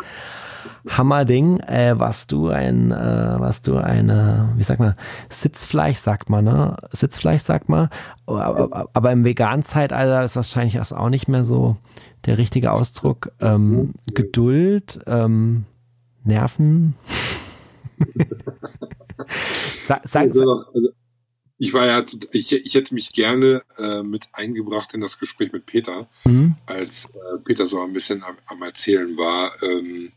[0.88, 4.94] Hammerding, äh, was du ein, äh, was du eine, wie sagt man,
[5.28, 6.76] Sitzfleisch sagt man, ne?
[6.92, 7.88] Sitzfleisch sagt man.
[8.26, 11.76] Aber, aber im veganen Zeitalter ist wahrscheinlich das auch nicht mehr so
[12.26, 13.32] der richtige Ausdruck.
[13.40, 15.64] Ähm, Geduld, ähm,
[16.24, 16.94] Nerven.
[19.78, 20.88] sag, sag, also, also,
[21.58, 25.64] ich war ja, ich, ich hätte mich gerne äh, mit eingebracht in das Gespräch mit
[25.64, 26.56] Peter, mhm.
[26.66, 29.52] als äh, Peter so ein bisschen am, am Erzählen war.
[29.62, 30.12] Ähm,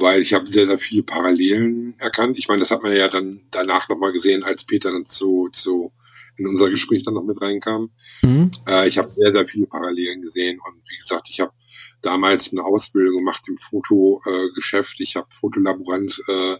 [0.00, 2.38] weil ich habe sehr, sehr viele Parallelen erkannt.
[2.38, 5.92] Ich meine, das hat man ja dann danach nochmal gesehen, als Peter dann zu, zu
[6.36, 7.90] in unser Gespräch dann noch mit reinkam.
[8.22, 8.50] Mhm.
[8.66, 11.52] Äh, ich habe sehr, sehr viele Parallelen gesehen und wie gesagt, ich habe
[12.00, 15.00] damals eine Ausbildung gemacht im Fotogeschäft.
[15.00, 16.56] Äh, ich habe Fotolaborant äh,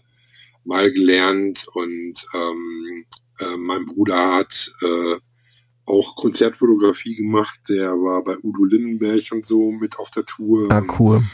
[0.63, 3.05] mal gelernt und ähm,
[3.39, 5.15] äh, mein Bruder hat äh,
[5.85, 7.59] auch Konzertfotografie gemacht.
[7.67, 10.71] Der war bei Udo Lindenberg und so mit auf der Tour.
[10.71, 11.17] Ah, cool.
[11.17, 11.29] Und,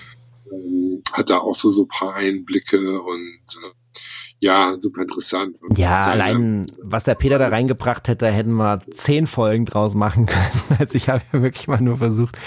[0.51, 3.99] ähm, hat da auch so so paar Einblicke und äh,
[4.41, 5.57] ja, super interessant.
[5.75, 10.79] Ja, allein was der Peter da reingebracht hätte, hätten wir zehn Folgen draus machen können.
[10.79, 12.37] Also ich habe ja wirklich mal nur versucht,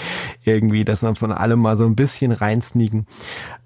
[0.43, 3.05] irgendwie, dass man von allem mal so ein bisschen reinsneaken.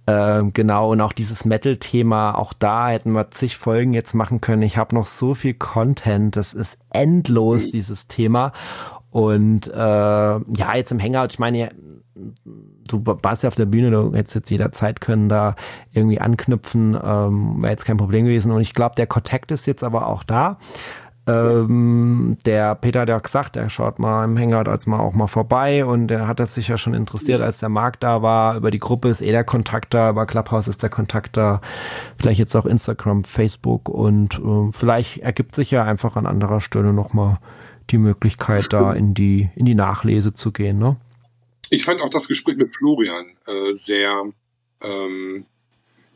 [0.08, 4.62] Ähm, genau, und auch dieses Metal-Thema, auch da hätten wir zig Folgen jetzt machen können.
[4.62, 7.72] Ich habe noch so viel Content, das ist endlos, mhm.
[7.72, 8.52] dieses Thema.
[9.10, 11.72] Und äh, ja, jetzt im Hangout, ich meine,
[12.88, 15.56] du warst ja auf der Bühne, du hättest jetzt jederzeit können da
[15.92, 18.52] irgendwie anknüpfen, ähm, wäre jetzt kein Problem gewesen.
[18.52, 20.58] Und ich glaube, der Kontakt ist jetzt aber auch da.
[21.28, 25.28] Ähm, der Peter hat ja gesagt, er schaut mal im Hangout als mal auch mal
[25.28, 28.56] vorbei und er hat das sich ja schon interessiert, als der Markt da war.
[28.56, 31.60] Über die Gruppe ist eh der Kontakt da, über Clubhouse ist der Kontakt da.
[32.18, 36.94] Vielleicht jetzt auch Instagram, Facebook und äh, vielleicht ergibt sich ja einfach an anderer Stelle
[36.94, 37.40] nochmal
[37.90, 40.96] die Möglichkeit, da in die, in die Nachlese zu gehen, ne?
[41.72, 44.32] Ich fand auch das Gespräch mit Florian äh, sehr
[44.82, 45.46] ähm,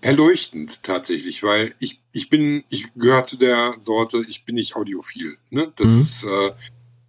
[0.02, 5.38] erleuchtend tatsächlich, weil ich, ich bin, ich gehöre zu der Sorte, ich bin nicht audiophil.
[5.50, 5.72] Ne?
[5.76, 6.02] Das mhm.
[6.02, 6.52] ist, äh,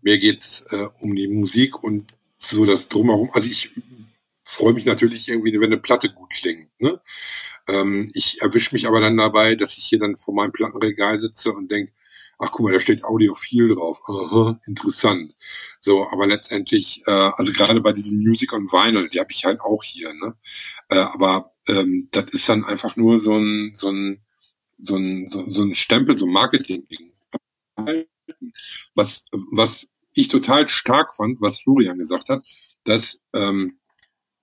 [0.02, 3.30] mir geht's äh, um die Musik und so das drumherum.
[3.32, 3.72] Also ich
[4.44, 6.68] freue mich natürlich irgendwie, wenn eine Platte gut klingt.
[6.80, 7.00] Ne?
[7.68, 11.52] Ähm, ich erwische mich aber dann dabei, dass ich hier dann vor meinem Plattenregal sitze
[11.52, 11.92] und denke,
[12.38, 14.00] ach guck mal, da steht Audiophil drauf.
[14.06, 15.34] Aha, interessant.
[15.80, 19.60] So, aber letztendlich, äh, also gerade bei diesen Music on Vinyl, die habe ich halt
[19.60, 20.36] auch hier, ne?
[20.88, 24.22] Äh, aber ähm, das ist dann einfach nur so ein, so ein,
[24.78, 27.12] so ein, so, so ein Stempel, so ein Marketing-Ding.
[28.94, 32.44] Was, was ich total stark fand, was Florian gesagt hat,
[32.84, 33.78] dass ähm,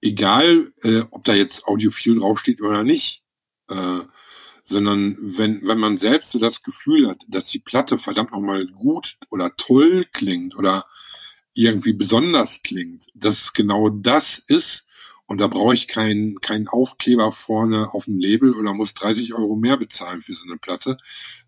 [0.02, 3.24] egal, äh, ob da jetzt Audiophil draufsteht oder nicht,
[3.70, 4.00] äh,
[4.70, 9.17] sondern wenn, wenn man selbst so das Gefühl hat, dass die Platte verdammt nochmal gut
[9.30, 10.86] oder toll klingt oder
[11.53, 14.86] irgendwie besonders klingt, dass es genau das ist
[15.26, 19.55] und da brauche ich keinen keinen Aufkleber vorne auf dem Label oder muss 30 Euro
[19.55, 20.97] mehr bezahlen für so eine Platte,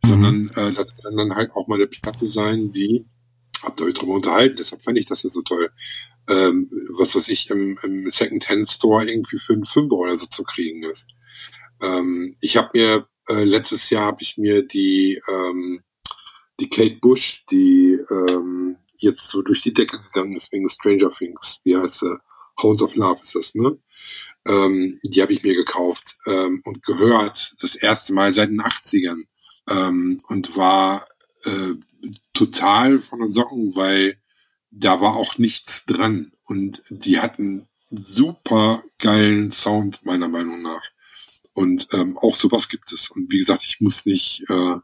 [0.03, 0.07] mhm.
[0.07, 3.05] sondern äh, das kann dann halt auch mal eine Platte sein, die,
[3.63, 5.72] habt ihr euch drüber unterhalten, deshalb fand ich das ja so toll,
[6.30, 10.84] ähm, was weiß ich, im, im Second-Hand-Store irgendwie für einen Fünfer oder so zu kriegen
[10.84, 11.07] ist.
[11.82, 15.84] Ähm, ich habe mir äh, letztes Jahr habe ich mir die, ähm,
[16.59, 21.59] die Kate Bush, die ähm, jetzt so durch die Decke gegangen ist wegen Stranger Things,
[21.63, 22.17] wie heißt sie?
[22.61, 23.78] Hounds of Love ist das, ne?
[24.47, 29.24] Ähm, die habe ich mir gekauft ähm, und gehört das erste Mal seit den 80ern
[29.69, 31.07] ähm, und war
[31.43, 31.74] äh,
[32.34, 34.17] total von den Socken, weil
[34.72, 40.84] da war auch nichts dran und die hatten super geilen Sound meiner Meinung nach.
[41.54, 43.10] Und ähm, auch sowas gibt es.
[43.10, 44.76] Und wie gesagt, ich muss nicht, äh,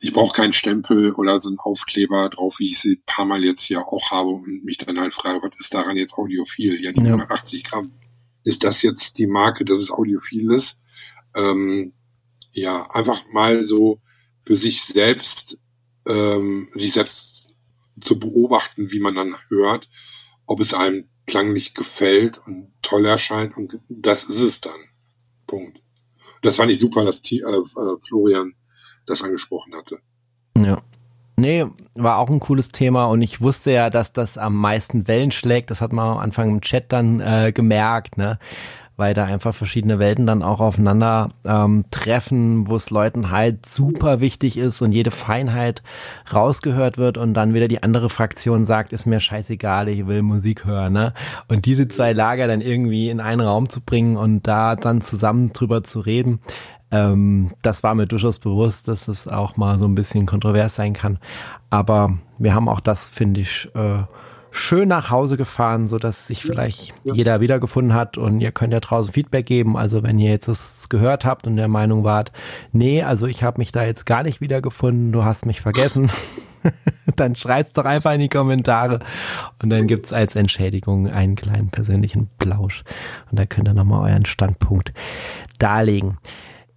[0.00, 3.44] ich brauche keinen Stempel oder so einen Aufkleber drauf, wie ich sie ein paar Mal
[3.44, 6.82] jetzt hier auch habe und mich dann halt frage, was ist daran jetzt audiophil?
[6.82, 7.06] Ja, die ja.
[7.06, 7.92] 180 Gramm.
[8.42, 10.80] Ist das jetzt die Marke, dass es audiophil ist?
[11.34, 11.92] Ähm,
[12.52, 14.00] ja, einfach mal so
[14.44, 15.58] für sich selbst,
[16.08, 17.48] ähm, sich selbst
[18.00, 19.88] zu beobachten, wie man dann hört,
[20.46, 24.80] ob es einem klanglich gefällt und toll erscheint und das ist es dann.
[25.50, 25.82] Punkt.
[26.42, 27.64] Das fand ich super, dass äh, äh,
[28.08, 28.54] Florian
[29.06, 29.98] das angesprochen hatte.
[30.56, 30.80] Ja.
[31.36, 35.32] Nee, war auch ein cooles Thema und ich wusste ja, dass das am meisten Wellen
[35.32, 35.70] schlägt.
[35.70, 38.38] Das hat man am Anfang im Chat dann äh, gemerkt, ne?
[39.00, 44.20] Weil da einfach verschiedene Welten dann auch aufeinander ähm, treffen, wo es Leuten halt super
[44.20, 45.82] wichtig ist und jede Feinheit
[46.32, 50.66] rausgehört wird und dann wieder die andere Fraktion sagt, ist mir scheißegal, ich will Musik
[50.66, 50.92] hören.
[50.92, 51.14] Ne?
[51.48, 55.54] Und diese zwei Lager dann irgendwie in einen Raum zu bringen und da dann zusammen
[55.54, 56.40] drüber zu reden,
[56.90, 60.92] ähm, das war mir durchaus bewusst, dass es auch mal so ein bisschen kontrovers sein
[60.92, 61.18] kann.
[61.70, 64.02] Aber wir haben auch das, finde ich, äh,
[64.50, 67.14] schön nach Hause gefahren, so dass sich vielleicht ja.
[67.14, 69.76] jeder wiedergefunden hat und ihr könnt ja draußen Feedback geben.
[69.76, 72.32] Also wenn ihr jetzt das gehört habt und der Meinung wart,
[72.72, 76.10] nee, also ich habe mich da jetzt gar nicht wiedergefunden, du hast mich vergessen,
[77.16, 79.00] dann schreit's doch einfach in die Kommentare
[79.62, 82.84] und dann gibt's als Entschädigung einen kleinen persönlichen Plausch
[83.30, 84.92] und da könnt ihr nochmal euren Standpunkt
[85.58, 86.18] darlegen.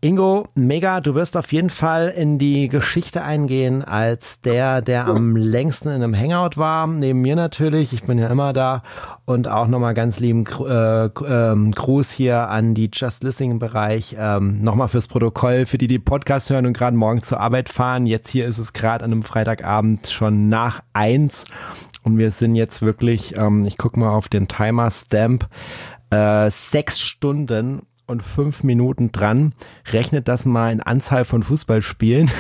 [0.04, 5.38] Ingo, mega, du wirst auf jeden Fall in die Geschichte eingehen als der, der am
[5.38, 6.88] längsten in einem Hangout war.
[6.88, 8.84] Neben mir natürlich, ich bin ja immer da.
[9.24, 14.18] Und auch nochmal ganz lieben äh, äh, Gruß hier an die Just Listening Bereich.
[14.20, 18.06] Ähm, nochmal fürs Protokoll, für die, die Podcast hören und gerade morgen zur Arbeit fahren.
[18.06, 21.46] Jetzt hier ist es gerade an einem Freitagabend schon nach eins.
[22.04, 25.48] Und wir sind jetzt wirklich, ähm, ich gucke mal auf den Timer Stamp,
[26.10, 27.84] äh, sechs Stunden
[28.14, 29.54] und fünf Minuten dran.
[29.92, 32.32] Rechnet das mal in Anzahl von Fußballspielen.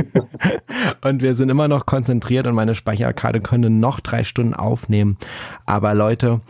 [1.02, 5.18] und wir sind immer noch konzentriert und meine Speicherkarte könnte noch drei Stunden aufnehmen.
[5.66, 6.40] Aber Leute,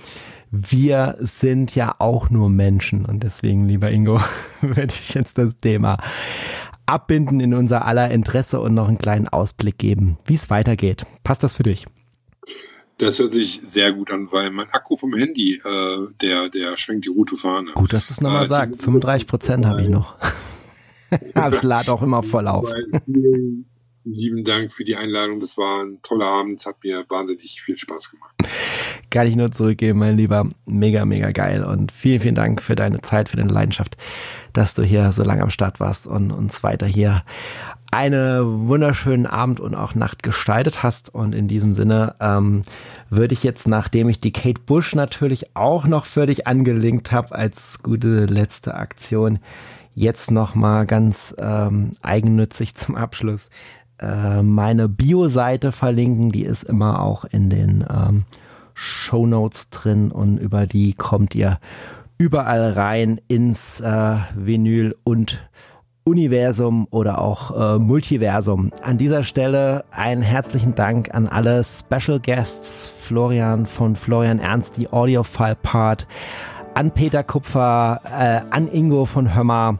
[0.50, 4.20] wir sind ja auch nur Menschen und deswegen, lieber Ingo,
[4.60, 5.98] werde ich jetzt das Thema
[6.86, 11.04] abbinden in unser aller Interesse und noch einen kleinen Ausblick geben, wie es weitergeht.
[11.22, 11.86] Passt das für dich?
[12.98, 17.04] Das hört sich sehr gut an, weil mein Akku vom Handy, äh, der, der schwenkt
[17.04, 17.70] die Route Fahne.
[17.74, 18.82] Gut, dass du es nochmal äh, sagst.
[18.82, 20.16] 35 Prozent habe ich noch.
[21.10, 22.68] ich lade auch immer voll auf.
[24.04, 25.38] Lieben Dank für die Einladung.
[25.38, 26.58] Das war ein toller Abend.
[26.58, 28.34] Es hat mir wahnsinnig viel Spaß gemacht.
[29.10, 30.50] Kann ich nur zurückgeben, mein Lieber.
[30.66, 31.62] Mega, mega geil.
[31.62, 33.96] Und vielen, vielen Dank für deine Zeit, für deine Leidenschaft,
[34.58, 37.22] dass du hier so lange am Start warst und uns weiter hier
[37.92, 41.14] einen wunderschönen Abend und auch Nacht gestaltet hast.
[41.14, 42.62] Und in diesem Sinne ähm,
[43.08, 47.36] würde ich jetzt, nachdem ich die Kate Bush natürlich auch noch für dich angelinkt habe
[47.36, 49.38] als gute letzte Aktion,
[49.94, 53.50] jetzt noch mal ganz ähm, eigennützig zum Abschluss
[54.00, 56.32] äh, meine Bio-Seite verlinken.
[56.32, 58.24] Die ist immer auch in den ähm,
[58.74, 61.60] Show Notes drin und über die kommt ihr
[62.18, 65.48] überall rein ins äh, Vinyl und
[66.04, 68.72] Universum oder auch äh, Multiversum.
[68.82, 74.90] An dieser Stelle einen herzlichen Dank an alle Special Guests, Florian von Florian Ernst, die
[74.90, 76.06] Audiophile Part,
[76.78, 79.78] an Peter Kupfer, äh, an Ingo von Hömmer.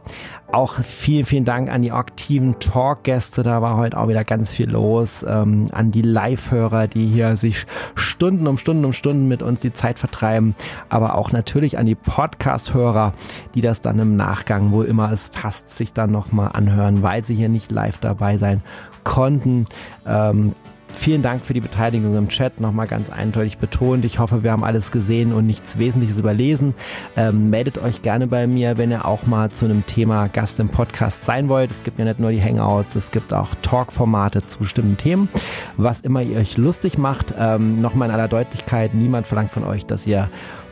[0.51, 3.41] Auch vielen, vielen Dank an die aktiven Talk-Gäste.
[3.41, 5.25] Da war heute auch wieder ganz viel los.
[5.25, 9.71] Ähm, an die Live-Hörer, die hier sich Stunden um Stunden um Stunden mit uns die
[9.71, 10.55] Zeit vertreiben.
[10.89, 13.13] Aber auch natürlich an die Podcast-Hörer,
[13.55, 17.35] die das dann im Nachgang, wo immer es passt, sich dann nochmal anhören, weil sie
[17.35, 18.61] hier nicht live dabei sein
[19.05, 19.67] konnten.
[20.05, 20.53] Ähm,
[20.93, 24.03] Vielen Dank für die Beteiligung im Chat, nochmal ganz eindeutig betont.
[24.03, 26.73] Ich hoffe, wir haben alles gesehen und nichts Wesentliches überlesen.
[27.15, 30.69] Ähm, meldet euch gerne bei mir, wenn ihr auch mal zu einem Thema Gast im
[30.69, 31.71] Podcast sein wollt.
[31.71, 35.29] Es gibt ja nicht nur die Hangouts, es gibt auch Talk-Formate zu bestimmten Themen.
[35.77, 39.85] Was immer ihr euch lustig macht, ähm, nochmal in aller Deutlichkeit, niemand verlangt von euch,
[39.85, 40.29] dass ihr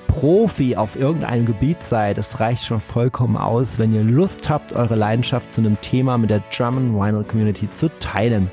[0.08, 4.96] Profi auf irgendeinem Gebiet seid, es reicht schon vollkommen aus, wenn ihr Lust habt, eure
[4.96, 8.50] Leidenschaft zu einem Thema mit der German Vinyl Community zu teilen.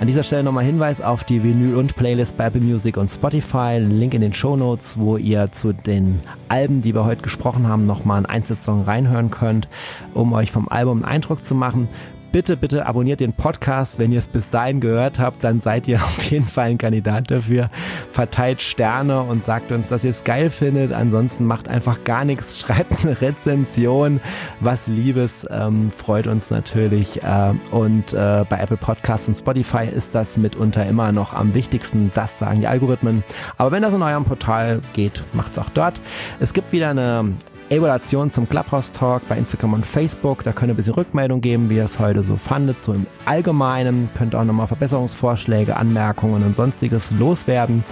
[0.00, 3.78] An dieser Stelle nochmal Hinweis auf die Vinyl und Playlist bei Apple Music und Spotify.
[3.78, 7.86] Link in den Show Notes, wo ihr zu den Alben, die wir heute gesprochen haben,
[7.86, 9.68] nochmal einen Einzelsong reinhören könnt,
[10.14, 11.88] um euch vom Album einen Eindruck zu machen
[12.34, 14.00] bitte, bitte abonniert den Podcast.
[14.00, 17.30] Wenn ihr es bis dahin gehört habt, dann seid ihr auf jeden Fall ein Kandidat
[17.30, 17.70] dafür.
[18.10, 20.90] Verteilt Sterne und sagt uns, dass ihr es geil findet.
[20.90, 22.58] Ansonsten macht einfach gar nichts.
[22.64, 24.20] Schreibt eine Rezension.
[24.58, 27.22] Was Liebes ähm, freut uns natürlich.
[27.22, 32.10] Äh, und äh, bei Apple Podcasts und Spotify ist das mitunter immer noch am wichtigsten.
[32.16, 33.22] Das sagen die Algorithmen.
[33.58, 36.00] Aber wenn das in eurem Portal geht, macht es auch dort.
[36.40, 37.32] Es gibt wieder eine
[37.74, 40.42] Evaluation zum Clubhouse Talk bei Instagram und Facebook.
[40.44, 43.06] Da könnt ihr ein bisschen Rückmeldung geben, wie ihr es heute so fandet, so im
[43.24, 44.08] Allgemeinen.
[44.16, 47.84] Könnt auch nochmal Verbesserungsvorschläge, Anmerkungen und sonstiges loswerden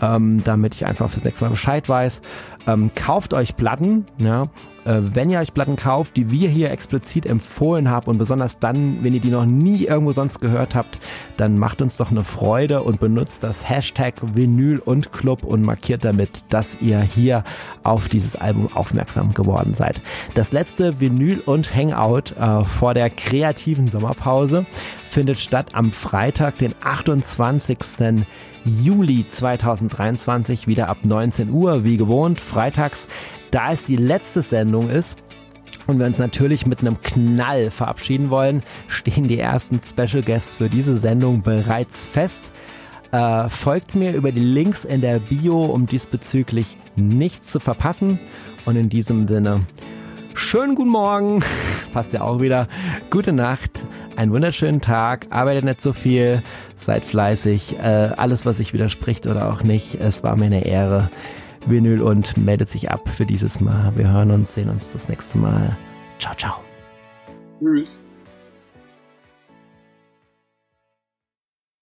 [0.00, 2.20] ähm, damit ich einfach fürs nächste Mal Bescheid weiß.
[2.66, 4.48] Ähm, kauft euch Platten, ja.
[4.88, 9.04] Äh, wenn ihr euch Platten kauft, die wir hier explizit empfohlen haben und besonders dann,
[9.04, 10.98] wenn ihr die noch nie irgendwo sonst gehört habt,
[11.36, 16.04] dann macht uns doch eine Freude und benutzt das Hashtag Vinyl und Club und markiert
[16.04, 17.44] damit, dass ihr hier
[17.82, 20.00] auf dieses Album aufmerksam geworden seid.
[20.34, 24.64] Das letzte Vinyl und Hangout äh, vor der kreativen Sommerpause
[25.10, 27.78] findet statt am Freitag, den 28.
[28.64, 33.06] Juli 2023 wieder ab 19 Uhr, wie gewohnt, freitags,
[33.50, 35.18] da es die letzte Sendung ist.
[35.86, 40.68] Und wir uns natürlich mit einem Knall verabschieden wollen, stehen die ersten Special Guests für
[40.68, 42.52] diese Sendung bereits fest.
[43.10, 48.18] Äh, folgt mir über die Links in der Bio, um diesbezüglich nichts zu verpassen.
[48.66, 49.60] Und in diesem Sinne,
[50.34, 51.42] schönen guten Morgen,
[51.92, 52.68] passt ja auch wieder,
[53.10, 56.42] gute Nacht, einen wunderschönen Tag, arbeitet nicht so viel,
[56.76, 61.10] seid fleißig, äh, alles, was sich widerspricht oder auch nicht, es war mir eine Ehre.
[61.66, 63.92] Vinyl und meldet sich ab für dieses Mal.
[63.96, 65.76] Wir hören uns, sehen uns das nächste Mal.
[66.18, 66.54] Ciao, ciao.
[67.60, 68.00] Tschüss.